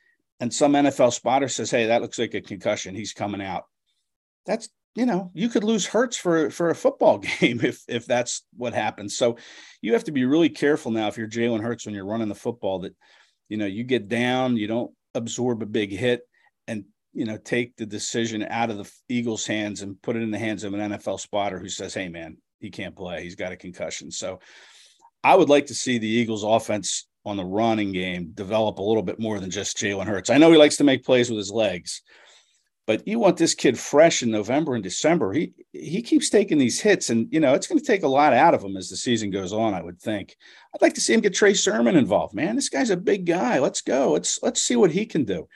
[0.42, 2.96] and some NFL spotter says, "Hey, that looks like a concussion.
[2.96, 3.66] He's coming out."
[4.48, 8.44] That's you know you could lose Hurts for for a football game if if that's
[8.56, 9.18] what happens.
[9.18, 9.38] So
[9.82, 12.36] you have to be really careful now if you're Jalen Hurts when you're running the
[12.36, 12.96] football that
[13.50, 16.22] you know you get down, you don't absorb a big hit,
[16.68, 20.32] and you know take the decision out of the Eagles' hands and put it in
[20.32, 23.24] the hands of an NFL spotter who says, "Hey, man, he can't play.
[23.24, 24.12] He's got a concussion.
[24.12, 24.40] So
[25.24, 29.04] I would like to see the Eagles offense on the running game develop a little
[29.04, 30.30] bit more than just Jalen Hurts.
[30.30, 32.02] I know he likes to make plays with his legs,
[32.88, 35.34] but you want this kid fresh in November and December.
[35.34, 38.34] He he keeps taking these hits, and you know it's going to take a lot
[38.34, 39.74] out of him as the season goes on.
[39.74, 40.36] I would think.
[40.74, 42.34] I'd like to see him get Trey Sermon involved.
[42.34, 43.60] Man, this guy's a big guy.
[43.60, 44.12] Let's go.
[44.12, 45.48] Let's let's see what he can do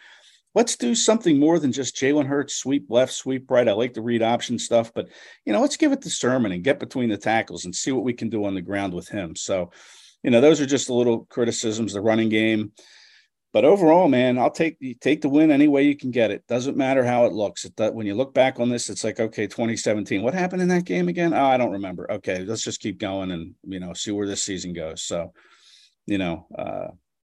[0.55, 3.67] let's do something more than just Jalen Hurts sweep left, sweep right.
[3.67, 5.09] I like to read option stuff, but
[5.45, 8.05] you know, let's give it to Sermon and get between the tackles and see what
[8.05, 9.35] we can do on the ground with him.
[9.35, 9.71] So,
[10.23, 11.93] you know, those are just a little criticisms.
[11.93, 12.71] The running game,
[13.55, 16.45] but overall, man, I'll take take the win any way you can get it.
[16.45, 17.63] Doesn't matter how it looks.
[17.63, 20.21] It, when you look back on this, it's like okay, 2017.
[20.21, 21.33] What happened in that game again?
[21.33, 22.11] Oh, I don't remember.
[22.11, 25.03] Okay, let's just keep going and you know see where this season goes.
[25.03, 25.31] So,
[26.05, 26.87] you know, uh,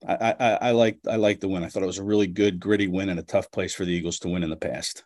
[0.05, 1.63] I, I I like I like the win.
[1.63, 3.93] I thought it was a really good gritty win and a tough place for the
[3.93, 5.05] Eagles to win in the past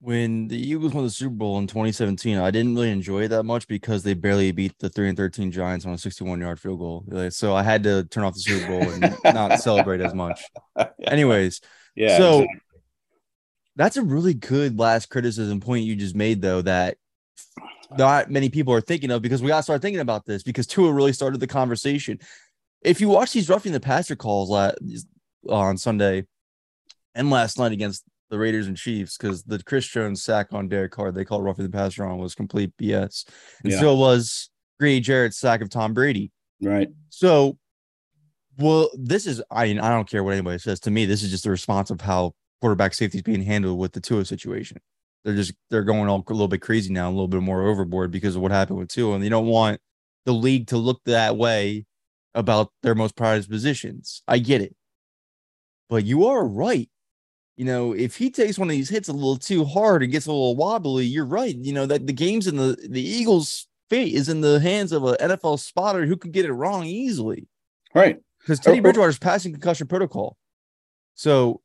[0.00, 3.42] when the Eagles won the Super Bowl in 2017, I didn't really enjoy it that
[3.42, 6.78] much because they barely beat the 3 and 13 Giants on a 61 yard field
[6.78, 7.30] goal.
[7.30, 10.40] So I had to turn off the Super Bowl and not celebrate as much.
[11.06, 11.60] Anyways,
[11.96, 12.16] yeah.
[12.16, 12.60] So exactly.
[13.74, 16.96] that's a really good last criticism point you just made, though, that
[17.96, 20.68] not many people are thinking of because we got to start thinking about this because
[20.68, 22.20] Tua really started the conversation.
[22.82, 24.52] If you watch these roughing the passer calls
[25.48, 26.24] on Sunday
[27.16, 30.92] and last night against the Raiders and Chiefs because the Chris Jones sack on Derek
[30.92, 33.24] Carr, they called roughing the passer on was complete BS.
[33.62, 33.80] And yeah.
[33.80, 36.30] so was Grady Jarrett's sack of Tom Brady.
[36.60, 36.88] Right.
[37.08, 37.58] So,
[38.58, 40.80] well, this is, I mean, I don't care what anybody says.
[40.80, 43.92] To me, this is just the response of how quarterback safety is being handled with
[43.92, 44.78] the Tua situation.
[45.24, 48.10] They're just, they're going all a little bit crazy now, a little bit more overboard
[48.10, 49.14] because of what happened with Tua.
[49.14, 49.80] And they don't want
[50.26, 51.86] the league to look that way
[52.34, 54.22] about their most prized positions.
[54.28, 54.74] I get it.
[55.88, 56.88] But you are right
[57.58, 60.26] you know, if he takes one of these hits a little too hard and gets
[60.26, 61.56] a little wobbly, you're right.
[61.56, 65.02] You know, that the game's in the the Eagles' fate is in the hands of
[65.02, 67.48] an NFL spotter who could get it wrong easily.
[67.92, 68.18] Right.
[68.38, 68.82] Because oh, Teddy oh.
[68.82, 70.36] Bridgewater's passing concussion protocol.
[71.14, 71.60] So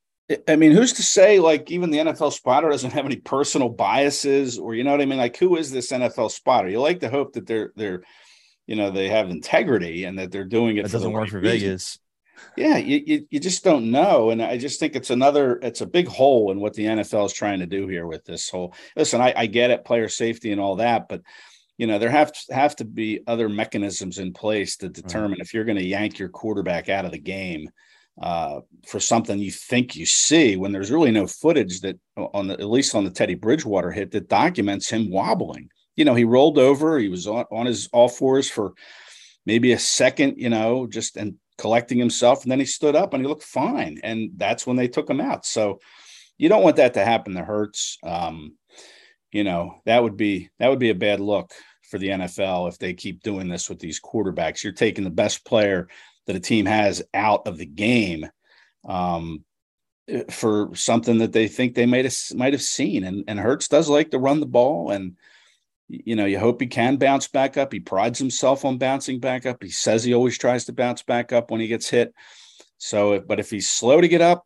[0.47, 4.57] I mean, who's to say like even the NFL spotter doesn't have any personal biases
[4.57, 5.19] or you know what I mean?
[5.19, 6.69] Like, who is this NFL spotter?
[6.69, 8.01] You like to hope that they're they're
[8.65, 10.83] you know they have integrity and that they're doing it.
[10.85, 11.59] That doesn't work right for reason.
[11.59, 11.99] Vegas
[12.57, 14.29] yeah, you, you, you just don't know.
[14.29, 17.33] And I just think it's another, it's a big hole in what the NFL is
[17.33, 18.73] trying to do here with this whole.
[18.95, 21.21] Listen, I, I get it, player safety and all that, but
[21.77, 25.39] you know there have to have to be other mechanisms in place to determine right.
[25.39, 27.67] if you're going to yank your quarterback out of the game
[28.21, 32.53] uh, for something you think you see when there's really no footage that on the
[32.53, 35.69] at least on the Teddy Bridgewater hit that documents him wobbling.
[35.95, 38.73] You know, he rolled over, he was on, on his all fours for
[39.45, 43.23] maybe a second, you know, just and collecting himself, and then he stood up and
[43.23, 43.99] he looked fine.
[44.03, 45.45] And that's when they took him out.
[45.45, 45.79] So
[46.37, 47.97] you don't want that to happen to Hurts.
[48.03, 48.55] Um,
[49.31, 51.51] you know, that would be that would be a bad look
[51.89, 54.63] for the NFL if they keep doing this with these quarterbacks.
[54.63, 55.87] You're taking the best player
[56.27, 58.27] that a team has out of the game
[58.87, 59.43] um,
[60.29, 63.03] for something that they think they might have might have seen.
[63.03, 65.17] And and Hurts does like to run the ball and
[65.87, 67.73] you know, you hope he can bounce back up.
[67.73, 69.61] He prides himself on bouncing back up.
[69.61, 72.13] He says he always tries to bounce back up when he gets hit.
[72.77, 74.45] So, but if he's slow to get up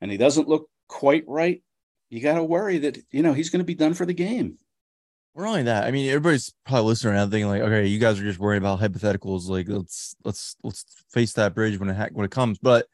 [0.00, 1.62] and he doesn't look quite right,
[2.10, 4.58] you got to worry that, you know, he's going to be done for the game.
[5.34, 5.84] We're only that.
[5.84, 8.80] I mean, everybody's probably listening around thinking like, okay, you guys are just worrying about
[8.80, 9.48] hypotheticals.
[9.48, 12.58] Like, let's let's let's face that bridge when it when it comes.
[12.58, 12.86] But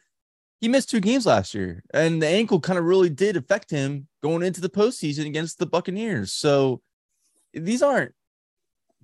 [0.60, 4.08] he missed two games last year, and the ankle kind of really did affect him
[4.24, 6.32] going into the postseason against the Buccaneers.
[6.32, 6.82] So
[7.52, 8.12] these aren't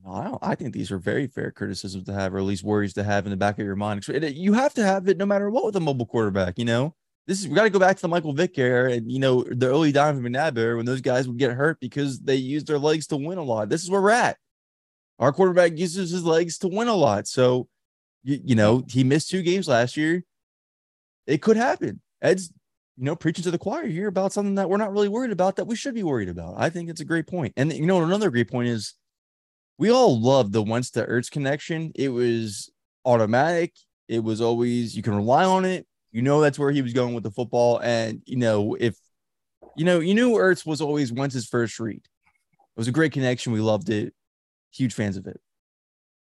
[0.06, 3.04] I, I think these are very fair criticisms to have, or at least worries to
[3.04, 4.06] have in the back of your mind.
[4.06, 6.58] You have to have it no matter what with a mobile quarterback.
[6.58, 6.94] You know,
[7.26, 9.42] this is we got to go back to the Michael Vick era, and you know
[9.42, 12.78] the early Donovan McNabb era when those guys would get hurt because they used their
[12.78, 13.68] legs to win a lot.
[13.68, 14.37] This is where we're at.
[15.18, 17.68] Our quarterback uses his legs to win a lot, so
[18.22, 20.24] you, you know he missed two games last year.
[21.26, 22.00] It could happen.
[22.22, 22.52] Ed's
[22.98, 25.54] you know, preaching to the choir here about something that we're not really worried about
[25.56, 26.54] that we should be worried about.
[26.58, 27.52] I think it's a great point.
[27.56, 28.94] And you know, another great point is
[29.78, 31.92] we all love the Wentz to Ertz connection.
[31.94, 32.72] It was
[33.04, 33.72] automatic.
[34.08, 35.87] It was always you can rely on it.
[36.11, 37.78] You know that's where he was going with the football.
[37.78, 38.96] And you know, if
[39.76, 42.02] you know, you knew Ertz was always Wentz's first read.
[42.02, 43.52] It was a great connection.
[43.52, 44.12] We loved it.
[44.72, 45.40] Huge fans of it.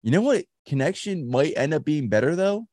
[0.02, 2.68] You know what connection might end up being better though?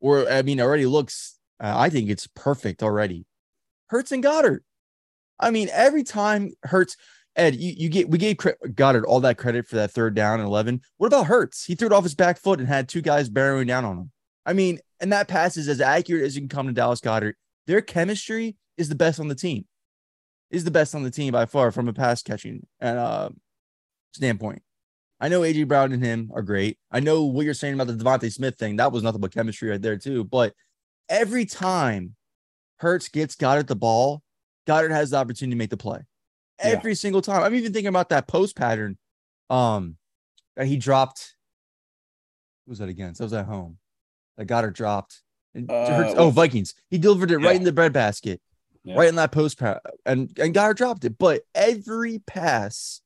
[0.00, 3.26] Or I mean, already looks uh, I think it's perfect already.
[3.88, 4.60] Hurts and Goedert.
[5.38, 6.96] I mean, every time Hurts,
[7.34, 10.48] Ed, you, you get we gave Goedert all that credit for that third down and
[10.48, 10.80] 11.
[10.96, 11.64] What about Hurts?
[11.64, 14.10] He threw it off his back foot and had two guys bearing down on him.
[14.44, 17.34] I mean, and that pass is as accurate as you can come to Dallas Goedert.
[17.66, 19.66] Their chemistry is the best on the team.
[20.50, 23.30] Is the best on the team by far from a pass catching and uh,
[24.12, 24.62] standpoint.
[25.18, 26.78] I know AJ Brown and him are great.
[26.90, 28.76] I know what you're saying about the DeVonta Smith thing.
[28.76, 30.24] That was nothing but chemistry right there too.
[30.24, 30.52] But
[31.08, 32.14] every time
[32.78, 34.22] Hurts gets Goedert the ball,
[34.66, 36.00] Goedert has the opportunity to make the play.
[36.58, 36.96] Every yeah.
[36.96, 37.42] single time.
[37.42, 38.96] I'm even thinking about that post pattern
[39.50, 39.96] um
[40.56, 41.36] that he dropped.
[42.64, 43.18] Who was that against?
[43.18, 43.78] That was at home.
[44.36, 45.22] That Goedert dropped.
[45.54, 46.74] And uh, Hurts, oh, Vikings.
[46.90, 47.46] He delivered it yeah.
[47.46, 48.40] right in the breadbasket.
[48.84, 48.96] Yeah.
[48.96, 49.80] Right in that post pass.
[50.04, 51.18] And and Goedert dropped it.
[51.18, 53.00] But every pass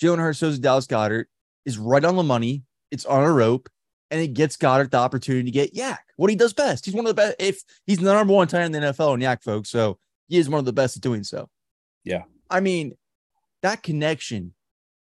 [0.00, 1.26] Jalen Hurts shows Dallas Goedert
[1.64, 2.64] is right on the money.
[2.90, 3.68] It's on a rope.
[4.10, 6.84] And it gets Goedert the opportunity to get YAC, what he does best.
[6.84, 7.36] He's one of the best.
[7.38, 10.38] If he's the number one tight end in the NFL in YAC, folks, so he
[10.38, 11.48] is one of the best at doing so.
[12.04, 12.22] Yeah.
[12.48, 12.94] I mean,
[13.62, 14.54] that connection,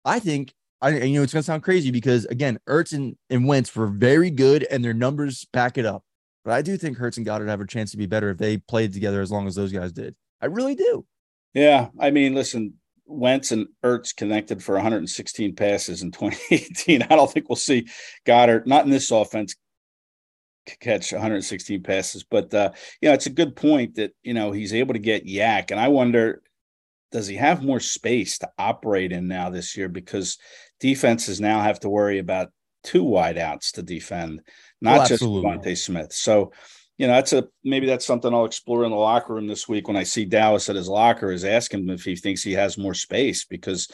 [0.04, 0.54] I think.
[0.82, 4.30] I you know it's gonna sound crazy because again, Ertz and, and Wentz were very
[4.30, 6.04] good and their numbers back it up.
[6.44, 8.58] But I do think Hurts and Goedert have a chance to be better if they
[8.58, 10.14] played together as long as those guys did.
[10.42, 11.06] I really do.
[11.54, 12.74] Yeah, I mean, listen,
[13.06, 17.02] Wentz and Ertz connected for 116 passes in 2018.
[17.10, 17.86] I don't think we'll see
[18.26, 19.56] Goedert, not in this offense,
[20.80, 22.24] catch 116 passes.
[22.24, 25.26] But uh, you know, it's a good point that you know he's able to get
[25.26, 26.42] YAC, and I wonder,
[27.12, 29.88] does he have more space to operate in now this year?
[29.88, 30.38] Because
[30.80, 32.50] defenses now have to worry about
[32.82, 34.40] two wideouts to defend,
[34.80, 35.50] not Oh, just absolutely.
[35.50, 36.12] DeVonta Smith.
[36.12, 36.52] So.
[36.98, 39.88] You know, that's a maybe that's something I'll explore in the locker room this week
[39.88, 42.78] when I see Dallas at his locker is ask him if he thinks he has
[42.78, 43.88] more space because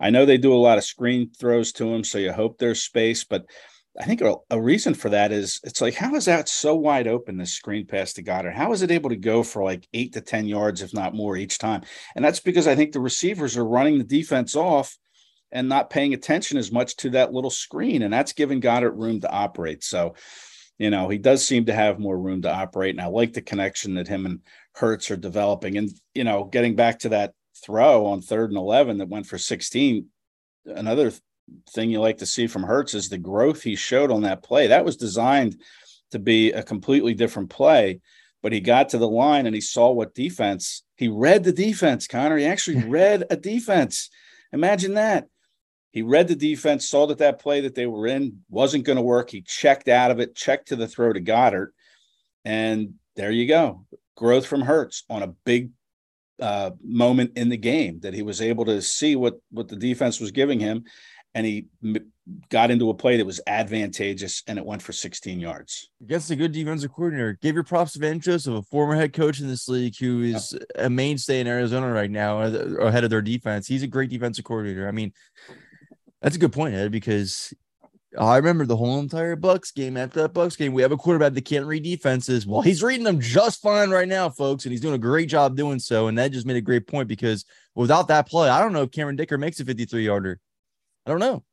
[0.00, 2.82] I know they do a lot of screen throws to him, so you hope there's
[2.82, 3.24] space.
[3.24, 3.44] But
[3.98, 7.08] I think a, a reason for that is it's like, how is that so wide
[7.08, 8.54] open, this screen pass to Goedert?
[8.54, 11.36] How is it able to go for like eight to 10 yards, if not more,
[11.36, 11.82] each time?
[12.14, 14.96] And that's because I think the receivers are running the defense off
[15.52, 18.02] and not paying attention as much to that little screen.
[18.02, 19.82] And that's giving Goedert room to operate.
[19.82, 20.14] So,
[20.80, 22.94] you know, he does seem to have more room to operate.
[22.94, 24.40] And I like the connection that him and
[24.72, 25.76] Hurts are developing.
[25.76, 29.36] And, you know, getting back to that throw on third and 11 that went for
[29.36, 30.06] 16,
[30.64, 31.12] another
[31.68, 34.68] thing you like to see from Hurts is the growth he showed on that play.
[34.68, 35.60] That was designed
[36.12, 38.00] to be a completely different play,
[38.42, 40.82] but he got to the line and he saw what defense.
[40.96, 42.38] He read the defense, Connor.
[42.38, 44.08] He actually read a defense.
[44.50, 45.26] Imagine that.
[45.92, 49.02] He read the defense, saw that that play that they were in wasn't going to
[49.02, 49.30] work.
[49.30, 51.72] He checked out of it, checked to the throw to Goedert,
[52.44, 53.86] and there you go.
[54.16, 55.70] Growth from Hurts on a big
[56.40, 60.20] uh, moment in the game that he was able to see what what the defense
[60.20, 60.84] was giving him,
[61.34, 62.12] and he m-
[62.48, 65.90] got into a play that was advantageous, and it went for 16 yards.
[66.00, 67.38] Against a good defensive coordinator.
[67.42, 70.56] Give your props to Vance Joseph, a former head coach in this league who is
[70.76, 73.66] a mainstay in Arizona right now, uh, ahead of their defense.
[73.66, 74.88] He's a great defensive coordinator.
[74.88, 75.12] I mean,
[76.22, 77.52] that's a good point, Ed, because
[78.18, 79.96] I remember the whole entire Bucks game.
[79.96, 82.46] At that Bucks game, we have a quarterback that can't read defenses.
[82.46, 85.56] Well, he's reading them just fine right now, folks, and he's doing a great job
[85.56, 86.08] doing so.
[86.08, 88.90] And that just made a great point because without that play, I don't know if
[88.90, 90.40] Cameron Dicker makes a 53 yarder.
[91.06, 91.44] I don't know.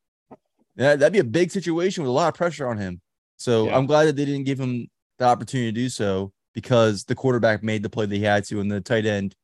[0.76, 3.02] Yeah, that'd be a big situation with a lot of pressure on him.
[3.38, 3.78] So Yeah.
[3.78, 4.88] I'm glad that they didn't give him
[5.20, 8.60] the opportunity to do so because the quarterback made the play that he had to,
[8.60, 9.36] and the tight end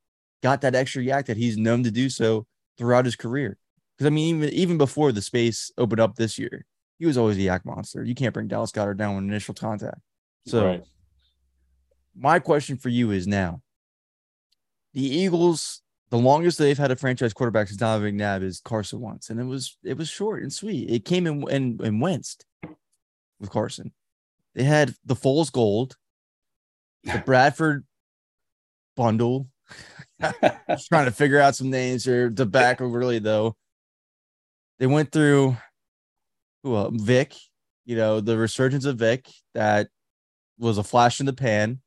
[0.41, 2.45] got that extra YAC that he's known to do so
[2.77, 3.57] throughout his career.
[4.03, 6.65] Because I mean, even even before the space opened up this year,
[6.99, 8.03] he was always a YAC monster.
[8.03, 9.99] You can't bring Dallas Goedert down with initial contact.
[10.45, 10.83] So Right.
[12.13, 13.61] my question for you is now
[14.93, 19.29] the Eagles, the longest they've had a franchise quarterback since Donovan McNabb is Carson Wentz,
[19.29, 20.89] and it was it was short and sweet.
[20.89, 22.37] It came in and and Wentz
[23.39, 23.93] with Carson.
[24.53, 25.95] They had the Foles Gold,
[27.05, 27.85] the Bradford
[28.97, 29.47] bundle.
[30.69, 32.29] Just trying to figure out some names here.
[32.29, 33.55] Tobacco, really though.
[34.79, 35.57] They went through
[36.63, 37.33] who uh, Vic,
[37.85, 39.89] you know, the resurgence of Vic that
[40.57, 41.81] was a flash in the pan,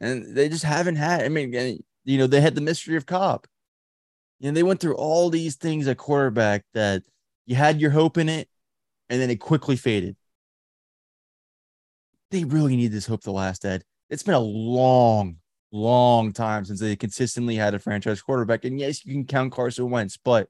[0.00, 1.22] and they just haven't had.
[1.22, 3.46] I mean, you know, they had the mystery of Kolb.
[4.40, 7.02] You know, they went through all these things at quarterback that
[7.46, 8.48] you had your hope in it,
[9.08, 10.16] and then it quickly faded.
[12.30, 13.82] They really need this hope to last, Ed.
[14.08, 15.36] It's been a long,
[15.72, 18.64] long time since they consistently had a franchise quarterback.
[18.64, 20.48] And yes, you can count Carson Wentz, but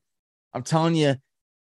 [0.53, 1.17] I'm telling you,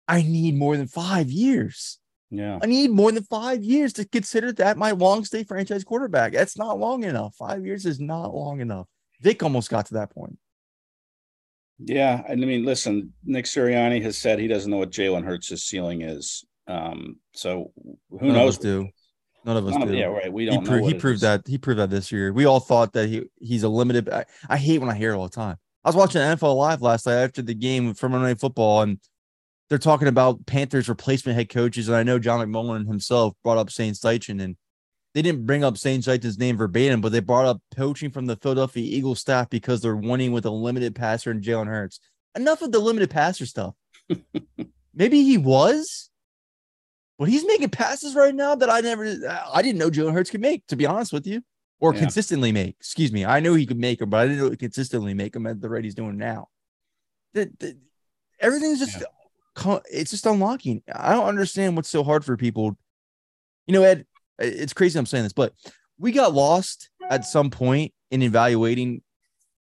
[0.08, 2.00] I need more than five years.
[2.30, 2.60] Yeah.
[2.62, 6.32] I need more than five years to consider that my long stay franchise quarterback.
[6.34, 7.36] That's not long enough.
[7.36, 8.88] Five years is not long enough.
[9.22, 10.38] Vic almost got to that point.
[11.84, 16.02] Yeah, I mean, listen, Nick Sirianni has said he doesn't know what Jalen Hurts' ceiling
[16.04, 16.46] is.
[16.68, 17.72] Um, so
[18.12, 18.58] who None knows?
[18.58, 18.88] do.
[19.44, 20.32] None of us None of- yeah, right.
[20.32, 20.70] We He, don't know.
[20.70, 21.22] pro- he proved is.
[21.22, 21.42] that.
[21.48, 22.32] He proved that this year.
[22.32, 24.08] We all thought that he he's a limited.
[24.10, 25.58] I, I hate when I hear it all the time.
[25.84, 29.00] I was watching NFL Live last night after the game from Monday Night Football, and
[29.68, 31.88] they're talking about Panthers replacement head coaches.
[31.88, 34.56] And I know John McMullen himself brought up Shane Steichen, and
[35.16, 38.36] they didn't bring up Shane Steichen's name verbatim, but they brought up poaching from the
[38.36, 42.00] Philadelphia Eagles staff because they're winning with a limited passer in Jalen Hurts.
[42.36, 43.74] Enough of the limited passer stuff.
[44.94, 46.12] Maybe he was,
[47.18, 49.06] but he's making passes right now that I never,
[49.52, 51.42] I didn't know Jalen Hurts could make, to be honest with you,
[51.82, 52.00] or Yeah.
[52.02, 52.76] consistently make.
[52.80, 53.26] Excuse me.
[53.26, 55.46] I knew he could make them, but I didn't know he could consistently make them
[55.48, 56.48] at the rate he's doing now.
[57.34, 57.78] The, the,
[58.40, 59.04] everything's just,
[59.56, 60.84] co- it's just unlocking.
[60.94, 62.78] I don't understand what's so hard for people.
[63.68, 64.06] You know, Ed,
[64.40, 65.54] it's crazy I'm saying this, but
[65.98, 69.02] we got lost at some point in evaluating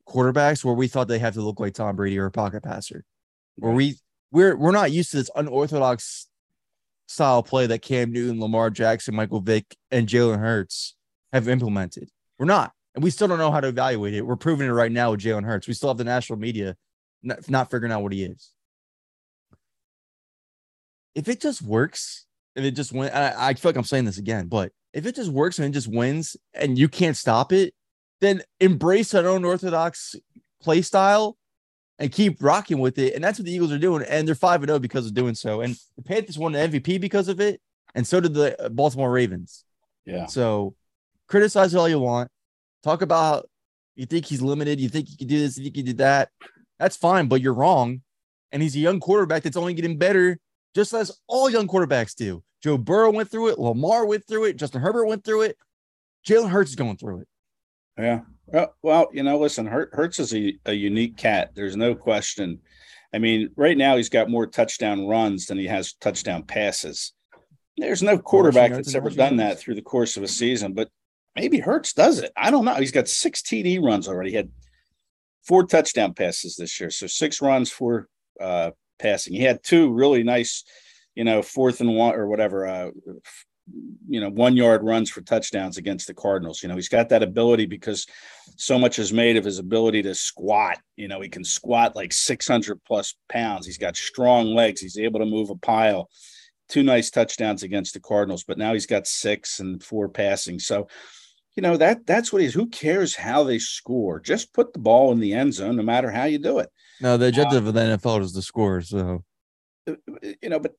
[0.07, 3.05] quarterbacks where we thought they have to look like Tom Brady or a pocket passer.
[3.57, 3.97] Where we
[4.31, 6.29] we're we're not used to this unorthodox
[7.07, 10.95] style play that Cam Newton, Lamar Jackson, Michael Vick, and Jalen Hurts
[11.33, 12.11] have implemented.
[12.39, 12.73] We're not.
[12.95, 14.27] And we still don't know how to evaluate it.
[14.27, 15.69] We're proving it right now with Jalen Hurts.
[15.69, 16.77] We still have the national media
[17.23, 18.53] not, not figuring out what he is.
[21.15, 24.19] If it just works, if it just wins, I, I feel like I'm saying this
[24.19, 27.75] again, but if it just works and it just wins and you can't stop it,
[28.21, 30.17] then embrace an unorthodox
[30.61, 31.37] play style
[31.99, 33.15] and keep rocking with it.
[33.15, 34.05] And that's what the Eagles are doing.
[34.09, 35.61] And they're 5 0 because of doing so.
[35.61, 37.61] And the Panthers won the MVP because of it.
[37.95, 39.65] And so did the Baltimore Ravens.
[40.05, 40.27] Yeah.
[40.27, 40.75] So
[41.29, 42.31] criticize all you want.
[42.83, 43.49] Talk about
[43.97, 44.81] you think he's limited.
[44.81, 45.59] You think he can do this.
[45.59, 46.31] You think he can do that.
[46.79, 48.03] That's fine, but you're wrong.
[48.53, 50.39] And he's a young quarterback that's only getting better,
[50.75, 52.43] just as all young quarterbacks do.
[52.63, 53.59] Joe Burrow went through it.
[53.59, 54.57] Lamar went through it.
[54.57, 55.59] Justin Herbert went through it.
[56.27, 57.29] Jalen Hurts is going through it.
[57.99, 58.21] Yeah.
[58.47, 61.51] Well, well you know, listen, Hurts is a, a unique cat.
[61.55, 62.61] There's no question.
[63.13, 67.13] I mean, right now he's got more touchdown runs than he has touchdown passes.
[67.77, 70.91] There's no quarterback that's ever done that through the course of a season, but
[71.39, 72.33] maybe Hurts does it.
[72.37, 72.75] I don't know.
[72.75, 74.31] He's got six TD runs already.
[74.31, 74.51] He had
[75.47, 76.91] four touchdown passes this year.
[76.91, 78.09] So six runs, for
[78.41, 79.35] uh, passing.
[79.35, 80.65] He had two really nice,
[81.15, 82.91] you know, fourth and one or whatever, uh,
[84.09, 86.63] you know, one yard runs for touchdowns against the Cardinals.
[86.63, 88.07] You know, he's got that ability because
[88.57, 90.79] so much is made of his ability to squat.
[90.97, 93.67] You know, he can squat like 600 plus pounds.
[93.67, 94.81] He's got strong legs.
[94.81, 96.09] He's able to move a pile.
[96.69, 100.59] Two nice touchdowns against the Cardinals, but now he's got six and four passing.
[100.59, 100.89] So,
[101.59, 102.55] you know that that's what he's.
[102.55, 104.21] Who cares how they score?
[104.21, 106.71] Just put the ball in the end zone, no matter how you do it.
[107.01, 108.81] No, the objective uh, of the NFL is the score.
[108.81, 109.25] So,
[109.89, 109.95] uh,
[110.41, 110.77] you know, but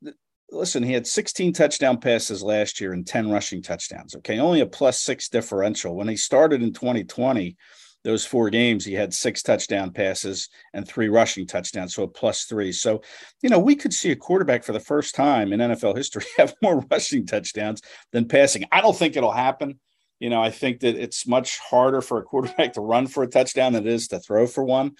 [0.50, 4.16] listen, he had 16 touchdown passes last year and 10 rushing touchdowns.
[4.16, 5.98] Okay, only a plus six differential.
[5.98, 7.58] When he started in 2020,
[8.06, 12.46] those four games, he had six touchdown passes and three rushing touchdowns, so a plus
[12.46, 12.72] three.
[12.72, 13.02] So,
[13.42, 16.56] you know, we could see a quarterback for the first time in NFL history have
[16.62, 17.82] more rushing touchdowns
[18.14, 18.64] than passing.
[18.72, 19.78] I don't think it'll happen.
[20.20, 23.28] You know, I think that it's much harder for a quarterback to run for a
[23.28, 24.92] touchdown than it is to throw for one.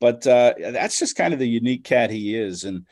[0.00, 2.64] But uh, that's just kind of the unique cat he is.
[2.64, 2.86] And,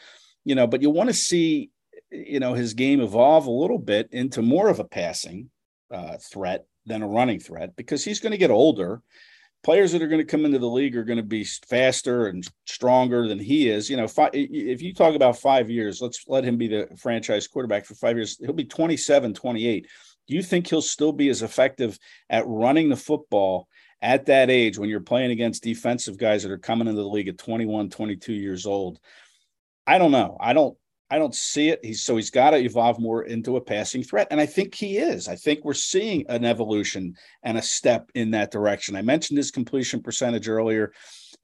[0.45, 1.71] you know, but you want to see,
[2.11, 5.51] you know, his game evolve a little bit into more of a passing
[5.91, 9.03] uh, threat than a running threat because he's going to get older.
[9.65, 12.47] Players that are going to come into the league are going to be faster and
[12.67, 13.91] stronger than he is.
[13.91, 17.49] You know, five, if you talk about five years, let's let him be the franchise
[17.49, 18.37] quarterback for five years.
[18.39, 19.87] He'll be 27, 28
[20.27, 21.99] do you think he'll still be as effective
[22.31, 23.69] at running the football
[24.03, 27.29] at that age when you're playing against defensive guys that are coming into the league
[27.29, 28.99] at 21, 22 years old?
[29.87, 30.37] I don't know.
[30.41, 30.77] I don't
[31.09, 31.85] I don't see it.
[31.85, 34.27] He's so he's got to evolve more into a passing threat.
[34.31, 35.29] And I think he is.
[35.29, 37.15] I think we're seeing an evolution
[37.45, 38.97] and a step in that direction.
[38.97, 40.93] I mentioned his completion percentage earlier.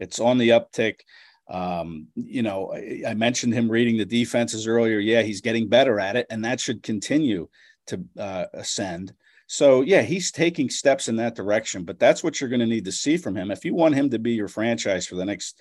[0.01, 1.01] It's on the uptick.
[1.49, 4.99] Um, you know, I, I mentioned him reading the defenses earlier.
[4.99, 7.49] Yeah, he's getting better at it, and that should continue
[7.87, 9.13] to uh, ascend.
[9.47, 12.87] So yeah, he's taking steps in that direction, but that's what you're going to need
[12.87, 13.51] to see from him.
[13.51, 15.61] If you want him to be your franchise for the next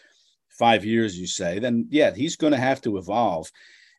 [0.49, 3.51] five years, you say, then yeah, he's going to have to evolve.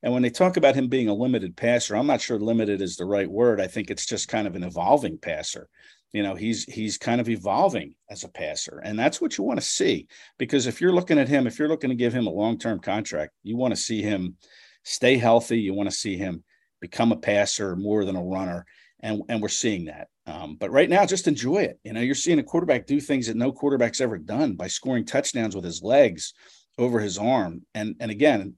[0.02, 2.96] And when they talk about him being a limited passer, I'm not sure limited is
[2.96, 3.60] the right word.
[3.60, 5.68] I think it's just kind of an evolving passer.
[6.12, 9.60] You know, he's he's kind of evolving as a passer, and that's what you want
[9.60, 10.08] to see.
[10.38, 13.32] Because if you're looking at him, if you're looking to give him a long-term contract,
[13.42, 14.36] you want to see him
[14.82, 15.60] stay healthy.
[15.60, 16.44] You want to see him
[16.82, 18.66] become a passer more than a runner.
[19.00, 20.08] And, and we're seeing that.
[20.26, 21.80] Um, but right now, just enjoy it.
[21.82, 25.04] You know, you're seeing a quarterback do things that no quarterback's ever done by scoring
[25.04, 26.34] touchdowns with his legs
[26.78, 27.62] over his arm.
[27.74, 28.54] And and again,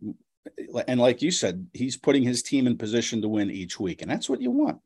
[0.87, 4.11] and like you said, he's putting his team in position to win each week, and
[4.11, 4.79] that's what you want.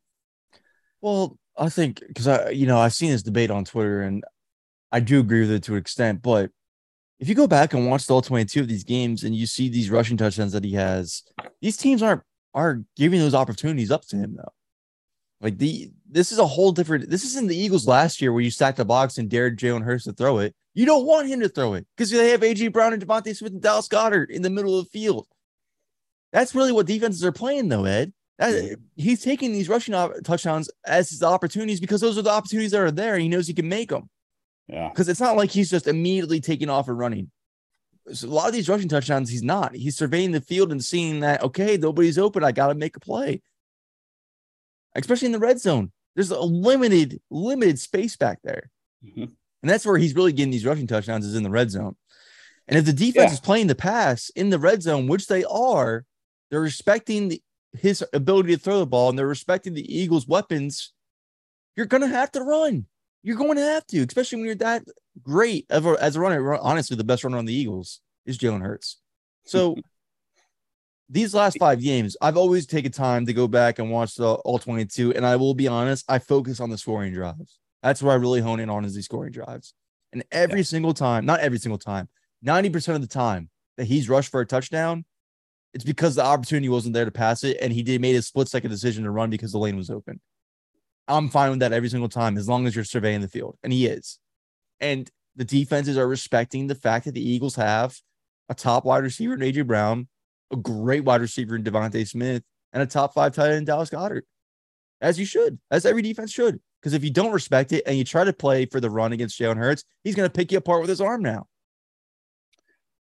[1.01, 4.23] Well, I think because I, you know, I've seen this debate on Twitter, and
[4.91, 6.21] I do agree with it to an extent.
[6.21, 6.51] But
[7.19, 9.69] if you go back and watch the all 22 of these games, and you see
[9.69, 11.23] these rushing touchdowns that he has,
[11.61, 12.21] these teams aren't
[12.53, 14.53] are giving those opportunities up to him though.
[15.41, 17.09] Like the this is a whole different.
[17.09, 20.03] This isn't the Eagles last year where you stacked the box and dared Jalen Hurts
[20.03, 20.53] to throw it.
[20.73, 23.53] You don't want him to throw it because they have AJ Brown and DeVonta Smith
[23.53, 25.27] and Dallas Goedert in the middle of the field.
[26.31, 28.13] That's really what defenses are playing though, Ed.
[28.37, 29.93] That, he's taking these rushing
[30.23, 33.15] touchdowns as his opportunities because those are the opportunities that are there.
[33.15, 34.09] And he knows he can make them.
[34.67, 34.87] Yeah.
[34.89, 37.31] Because it's not like he's just immediately taking off and running
[38.13, 39.75] so a lot of these rushing touchdowns, he's not.
[39.75, 42.43] He's surveying the field and seeing that, okay, nobody's open.
[42.43, 43.41] I got to make a play.
[44.95, 45.91] Especially in the red zone.
[46.15, 48.69] There's a limited, limited space back there.
[49.05, 49.25] Mm-hmm.
[49.61, 51.95] And that's where he's really getting these rushing touchdowns is in the red zone.
[52.67, 53.33] And if the defense yeah.
[53.33, 56.05] is playing the pass in the red zone, which they are,
[56.49, 57.41] they're respecting the,
[57.73, 60.93] his ability to throw the ball and they're respecting the Eagles' weapons.
[61.75, 62.85] You're going to have to run.
[63.23, 64.83] You're going to have to, especially when you're that
[65.21, 66.55] great ever as a runner.
[66.55, 68.97] Honestly, the best runner on the Eagles is Jalen Hurts.
[69.45, 69.75] So
[71.09, 74.59] these last five games, I've always taken time to go back and watch the all
[74.59, 75.13] 22.
[75.13, 77.59] And I will be honest, I focus on the scoring drives.
[77.81, 79.73] That's where I really hone in on is these scoring drives.
[80.13, 80.63] And every yeah.
[80.63, 82.09] single time, not every single time,
[82.45, 85.05] 90% of the time that he's rushed for a touchdown,
[85.73, 87.57] it's because the opportunity wasn't there to pass it.
[87.61, 90.19] And he did made a split second decision to run because the lane was open.
[91.09, 93.57] I'm fine with that every single time as long as you're surveying the field.
[93.63, 94.19] And he is.
[94.79, 97.97] And the defenses are respecting the fact that the Eagles have
[98.47, 100.07] a top wide receiver in AJ Brown,
[100.51, 102.43] a great wide receiver in DeVonta Smith,
[102.73, 104.23] and a top five tight end in Dallas Goedert.
[105.01, 106.59] As you should, as every defense should.
[106.81, 109.39] Because if you don't respect it and you try to play for the run against
[109.39, 111.47] Jalen Hurts, he's going to pick you apart with his arm now.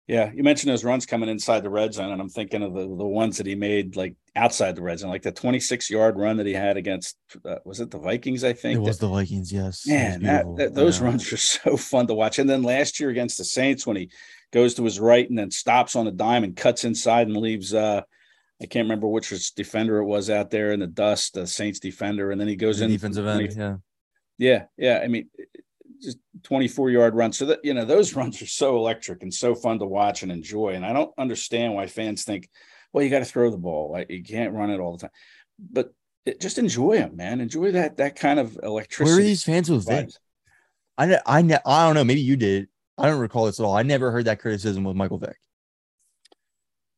[0.07, 2.83] Yeah, you mentioned those runs coming inside the red zone, and I'm thinking of the,
[2.83, 6.37] the ones that he made like outside the red zone, like the 26 yard run
[6.37, 8.45] that he had against uh, was it the Vikings?
[8.45, 9.53] I think it was that, the Vikings.
[9.53, 11.07] Yes, man, that, that, those yeah.
[11.07, 12.39] runs are so fun to watch.
[12.39, 14.11] And then last year against the Saints, when he
[14.53, 17.75] goes to his right and then stops on a dime and cuts inside and leaves.
[17.75, 18.03] uh
[18.61, 22.31] I can't remember which defender it was out there in the dust, the Saints defender,
[22.31, 23.55] and then he goes the in defensive end.
[23.55, 23.77] Yeah,
[24.39, 25.01] yeah, yeah.
[25.05, 25.29] I mean,
[26.43, 27.33] 24 yard run.
[27.33, 30.33] So that you know, those runs are so electric and so fun to watch and
[30.33, 30.71] enjoy.
[30.71, 32.49] And I don't understand why fans think,
[32.93, 35.11] well, you got to throw the ball, like you can't run it all the time.
[35.59, 35.93] But
[36.25, 37.41] it, just enjoy them, man.
[37.41, 39.13] Enjoy that that kind of electricity.
[39.13, 40.11] Where are these fans with Vic?
[40.99, 42.05] I I I don't know.
[42.05, 42.69] Maybe you did.
[42.99, 43.77] I don't recall this at all.
[43.77, 45.37] I never heard that criticism with Michael Vick.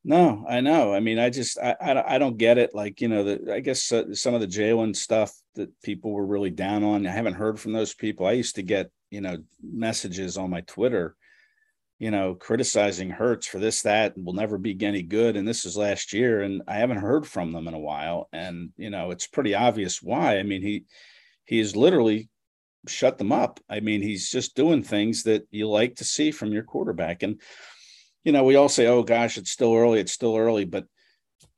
[0.05, 0.95] No, I know.
[0.95, 2.75] I mean, I just I I, I don't get it.
[2.75, 6.27] Like you know, the, I guess uh, some of the Jalen stuff that people were
[6.27, 7.07] really down on.
[7.07, 8.27] I haven't heard from those people.
[8.27, 11.17] I used to get you know messages on my Twitter,
[11.99, 15.37] you know, criticizing Hurts for this that and will never be any good.
[15.37, 18.29] And this is last year, and I haven't heard from them in a while.
[18.33, 20.39] And you know, it's pretty obvious why.
[20.39, 20.85] I mean, he
[21.45, 22.29] he is literally
[22.87, 23.61] shut them up.
[23.69, 27.23] I mean, he's just doing things that you like to see from your quarterback.
[27.23, 27.41] And
[28.25, 30.85] you know, we all say, oh gosh, it's still early, it's still early, but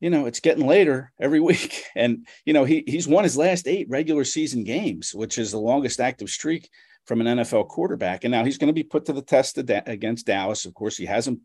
[0.01, 1.85] you know, it's getting later every week.
[1.95, 5.59] And, you know, he he's won his last eight regular season games, which is the
[5.59, 6.69] longest active streak
[7.07, 8.25] from an NFL quarterback.
[8.25, 10.65] And now he's going to be put to the test against Dallas.
[10.65, 11.41] Of course, he hasn't.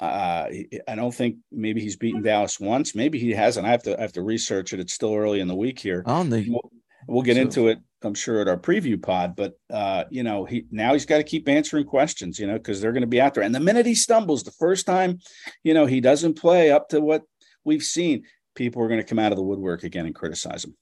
[0.00, 0.48] Uh,
[0.88, 2.94] I don't think maybe he's beaten Dallas once.
[2.94, 3.66] Maybe he hasn't.
[3.66, 4.80] I have to I have to research it.
[4.80, 6.02] It's still early in the week here.
[6.06, 6.70] I don't we'll,
[7.06, 7.42] we'll get so.
[7.42, 11.06] into it I'm sure at our preview pod, but uh, you know, he now he's
[11.06, 13.42] got to keep answering questions, you know, because they're going to be out there.
[13.42, 15.20] And the minute he stumbles, the first time,
[15.62, 17.22] you know, he doesn't play up to what
[17.64, 20.76] we've seen, people are going to come out of the woodwork again and criticize him.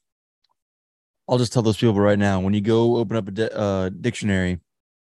[1.27, 4.59] I'll just tell those people right now when you go open up a uh, dictionary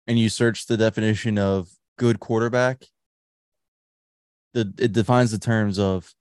[0.05, 2.85] and you search the definition of good quarterback,
[4.53, 6.13] the it defines the terms of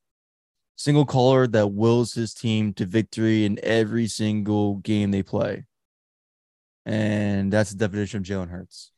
[0.77, 5.65] single caller that wills his team to victory in every single game they play
[6.89, 8.93] and that's the definition of Jalen Hurts.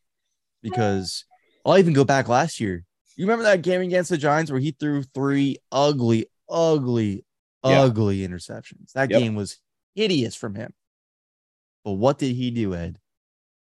[0.62, 1.24] Because
[1.66, 2.84] I'll even go back last year.
[3.16, 7.24] You remember that game against the Giants where he threw three ugly, ugly,
[7.64, 7.82] yeah.
[7.82, 8.92] ugly interceptions?
[8.92, 9.20] That yep.
[9.20, 9.59] game was
[9.94, 10.72] hideous from him.
[11.84, 12.98] But what did he do, Ed?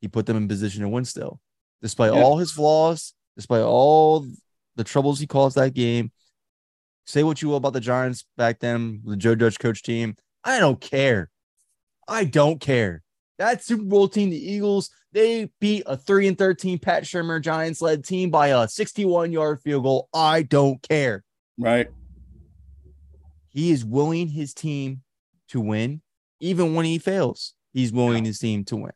[0.01, 1.41] He put them in position to win still.
[1.83, 2.23] Despite yeah.
[2.23, 4.27] all his flaws, despite all
[4.77, 6.11] the troubles he caused that game.
[7.07, 10.17] Say what you will about the Giants back then, the Joe Judge coach team.
[10.45, 11.31] I don't care.
[12.07, 13.03] I don't care.
[13.39, 17.81] That Super Bowl team, the Eagles, they beat a 3 and 13 Pat Shurmur Giants
[17.81, 20.09] led team by a 61 yard field goal.
[20.15, 21.25] I don't care.
[21.59, 21.89] Right.
[23.51, 25.03] He is willing his team
[25.49, 26.03] to win,
[26.39, 27.55] even when he fails.
[27.73, 28.29] He's willing yeah.
[28.29, 28.93] his team to win.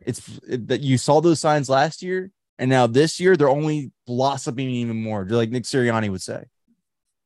[0.00, 4.70] It's that you saw those signs last year, and now this year they're only blossoming
[4.70, 5.24] even more.
[5.24, 6.44] Like Nick Sirianni would say,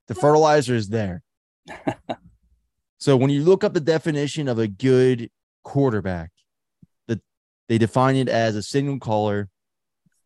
[0.09, 1.23] the fertilizer is there.
[2.99, 5.31] so when you look up the definition of a good
[5.63, 6.31] quarterback,
[7.07, 7.21] that
[7.69, 9.49] they define it as a signal caller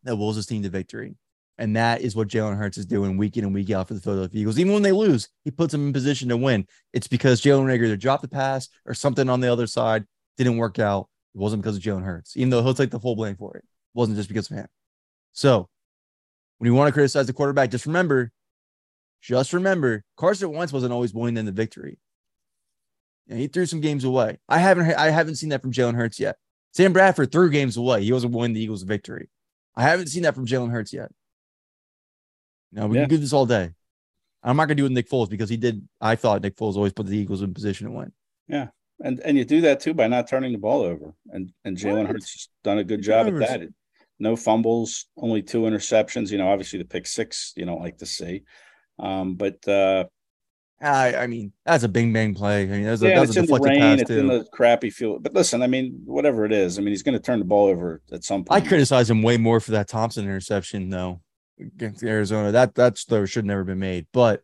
[0.03, 1.15] that wills his team to victory.
[1.59, 3.99] And that is what Jalen Hurts is doing week in and week out for the
[3.99, 4.57] Philadelphia Eagles.
[4.57, 6.65] Even when they lose, he puts them in position to win.
[6.93, 10.05] It's because Jalen Reagor either dropped the pass or something on the other side
[10.37, 11.09] didn't work out.
[11.35, 13.65] It wasn't because of Jalen Hurts, even though he'll take the full blame for it.
[13.65, 14.67] It wasn't just because of him.
[15.33, 15.67] So
[16.59, 18.31] when you want to criticize the quarterback, just remember,
[19.21, 21.99] just remember, Carson Wentz wasn't always willing in the victory.
[23.27, 24.39] And he threw some games away.
[24.47, 26.37] I haven't I haven't seen that from Jalen Hurts yet.
[26.71, 28.01] Sam Bradford threw games away.
[28.01, 29.29] He wasn't winning the Eagles' victory.
[29.75, 31.11] I haven't seen that from Jalen Hurts yet.
[32.71, 33.71] No, we can do this all day.
[34.43, 35.87] I'm not going to do it with Nick Foles because he did.
[35.99, 38.11] I thought Nick Foles always put the Eagles in position to win.
[38.47, 38.67] Yeah,
[39.03, 41.13] and and you do that too by not turning the ball over.
[41.29, 43.61] And and Jalen Hurts has done a good job at that.
[44.19, 46.31] No fumbles, only two interceptions.
[46.31, 48.43] You know, obviously the pick six you don't like to see,
[48.97, 50.05] um, but uh,
[50.81, 52.63] I, I mean, that's a bing bang play.
[52.63, 54.19] I mean, that's yeah, a, that's it's a in the rain, it's too.
[54.19, 55.23] in the crappy field.
[55.23, 57.67] But listen, I mean, whatever it is, I mean, he's going to turn the ball
[57.67, 58.63] over at some point.
[58.63, 61.21] I criticize him way more for that Thompson interception, though,
[61.59, 62.51] against Arizona.
[62.51, 64.07] That that's though should never been made.
[64.11, 64.43] But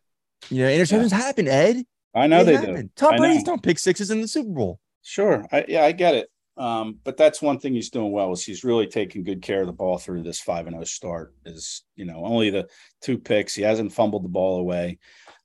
[0.50, 1.18] You know, interceptions yeah.
[1.18, 1.84] happen, Ed.
[2.14, 2.90] I know they, they do.
[2.96, 4.80] Tom Brady's throwing pick sixes in the Super Bowl.
[5.02, 5.46] Sure.
[5.52, 6.30] I, yeah, I get it.
[6.56, 9.66] Um, but that's one thing he's doing well is he's really taking good care of
[9.66, 11.34] the ball through this five and zero oh start.
[11.44, 12.68] Is you know only the
[13.02, 13.54] two picks.
[13.54, 14.98] He hasn't fumbled the ball away.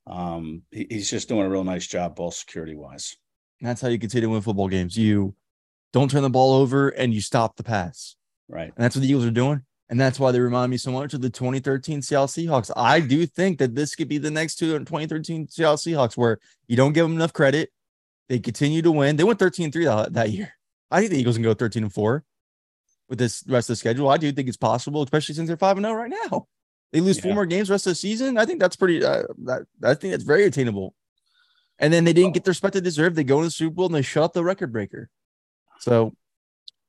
[0.08, 3.18] Um, he, he's just doing a real nice job ball security wise.
[3.60, 4.98] That's how you continue to win football games.
[4.98, 5.36] You
[5.94, 8.16] don't turn the ball over and you stop the pass.
[8.48, 8.72] Right.
[8.76, 9.64] And that's what the Eagles are doing.
[9.92, 12.72] And that's why they remind me so much of the 2013 Seattle Seahawks.
[12.78, 16.78] I do think that this could be the next two 2013 Seattle Seahawks where you
[16.78, 17.72] don't give them enough credit.
[18.30, 19.18] They continue to win.
[19.18, 20.54] They went 13 3 that, that year.
[20.90, 22.24] I think the Eagles can go 13 and 4
[23.10, 24.08] with this rest of the schedule.
[24.08, 26.48] I do think it's possible, especially since they're 5 and 0 right now.
[26.94, 27.24] They lose yeah.
[27.24, 28.38] four more games rest of the season.
[28.38, 30.96] I think that's pretty, uh, that, I think that's very attainable.
[31.80, 33.16] And then they didn't get the respect they deserve.
[33.16, 35.10] They go in the Super Bowl and they shut up the record breaker.
[35.80, 36.14] So,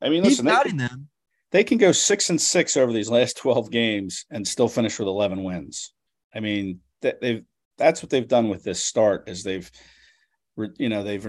[0.00, 1.08] I mean, listen, they, them.
[1.52, 5.06] They can go six and six over these last 12 games and still finish with
[5.06, 5.92] 11 wins.
[6.34, 7.44] I mean, they've,
[7.76, 9.70] that's what they've done with this start is they've,
[10.78, 11.26] you know, they've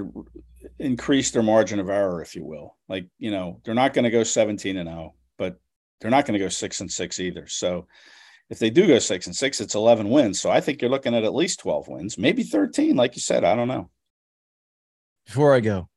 [0.80, 2.78] increased their margin of error, if you will.
[2.88, 5.60] Like, you know, they're not going to go 17 and 0, but
[6.00, 7.48] they're not going to go six and six either.
[7.48, 7.88] So
[8.50, 10.40] if they do go six and six, it's 11 wins.
[10.40, 13.44] So I think you're looking at at least 12 wins, maybe 13, like you said.
[13.44, 13.90] I don't know.
[15.26, 15.90] Before I go,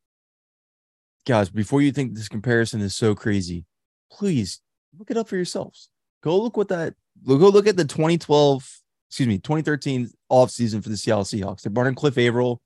[1.26, 3.66] guys, before you think this comparison is so crazy,
[4.10, 4.60] please
[4.98, 5.88] look it up for yourselves.
[6.22, 6.94] Go look what that,
[7.26, 11.62] go look at the 2012, excuse me, 2013 offseason for the Seattle Seahawks.
[11.62, 12.60] They brought in Cliff Avril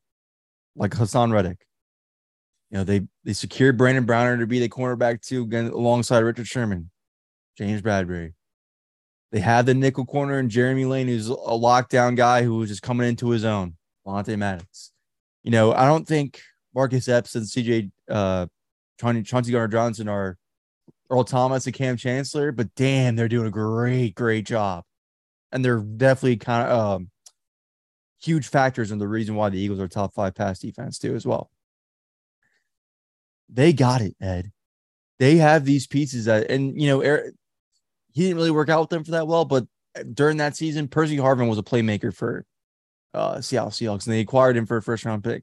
[0.76, 1.58] like Haason Reddick.
[2.70, 6.46] You know, they they secured Brandon Browner to be the cornerback too, again alongside Richard
[6.46, 6.90] Sherman,
[7.58, 8.34] James Bradberry.
[9.32, 12.82] They had the nickel corner and Jeremy Lane, who's a lockdown guy who was just
[12.82, 13.76] coming into his own.
[14.06, 14.92] Vontae Maddox.
[15.42, 16.40] You know, I don't think
[16.74, 18.46] Marcus Epps and CJ uh
[18.98, 20.36] Chauncey Gardner Johnson are
[21.10, 24.84] Earl Thomas and Kam Chancellor, but damn, they're doing a great, great job.
[25.52, 27.10] And they're definitely kind of um,
[28.22, 31.26] huge factors in the reason why the Eagles are top five pass defense, too, as
[31.26, 31.50] well
[33.52, 34.52] they got it, Ed.
[35.18, 37.34] They have these pieces that, and you know, Eric,
[38.12, 39.66] he didn't really work out with them for that well, but
[40.14, 42.46] during that season, Percy Harvin was a playmaker for
[43.12, 45.42] uh, Seattle Seahawks, and they acquired him for a first round pick.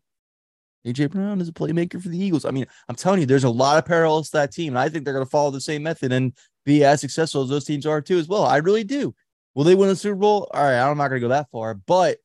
[0.88, 2.46] AJ Brown is a playmaker for the Eagles.
[2.46, 4.90] I mean, I'm telling you, there's a lot of parallels to that team, and I
[4.90, 6.34] think they're going to follow the same method and
[6.66, 8.44] be as successful as those teams are too, as well.
[8.44, 9.14] I really do.
[9.56, 10.50] Will they win a Super Bowl?
[10.54, 12.20] All right, I'm not going to go that far, but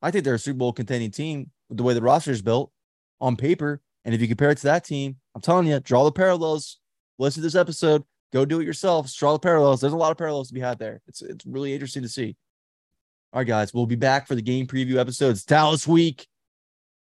[0.00, 2.70] I think they're a Super Bowl contending team with the way the roster is built
[3.20, 3.80] on paper.
[4.04, 6.78] And if you compare it to that team, I'm telling you, draw the parallels.
[7.18, 8.04] Listen to this episode.
[8.32, 9.12] Go do it yourself.
[9.14, 9.80] Draw the parallels.
[9.80, 11.00] There's a lot of parallels to be had there.
[11.06, 12.36] It's it's really interesting to see.
[13.32, 15.44] All right, guys, we'll be back for the game preview episodes.
[15.44, 16.26] Dallas week.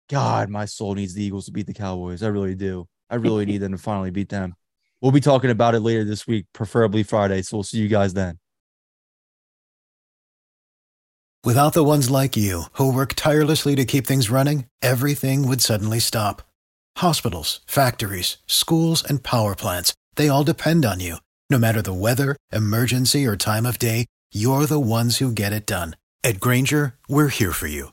[0.09, 2.23] God, my soul needs the Eagles to beat the Cowboys.
[2.23, 2.87] I really do.
[3.11, 4.55] I really need them to finally beat them.
[5.01, 7.43] We'll be talking about it later this week, preferably Friday.
[7.43, 8.39] So we'll see you guys then.
[11.45, 16.01] Without the ones like you who work tirelessly to keep things running, everything would suddenly
[16.01, 16.43] stop
[16.97, 21.17] Hospitals, factories, schools, and power plants, they all depend on you.
[21.51, 25.67] No matter the weather, emergency, or time of day, you're the ones who get it
[25.67, 25.95] done.
[26.25, 27.93] At Grainger, we're here for you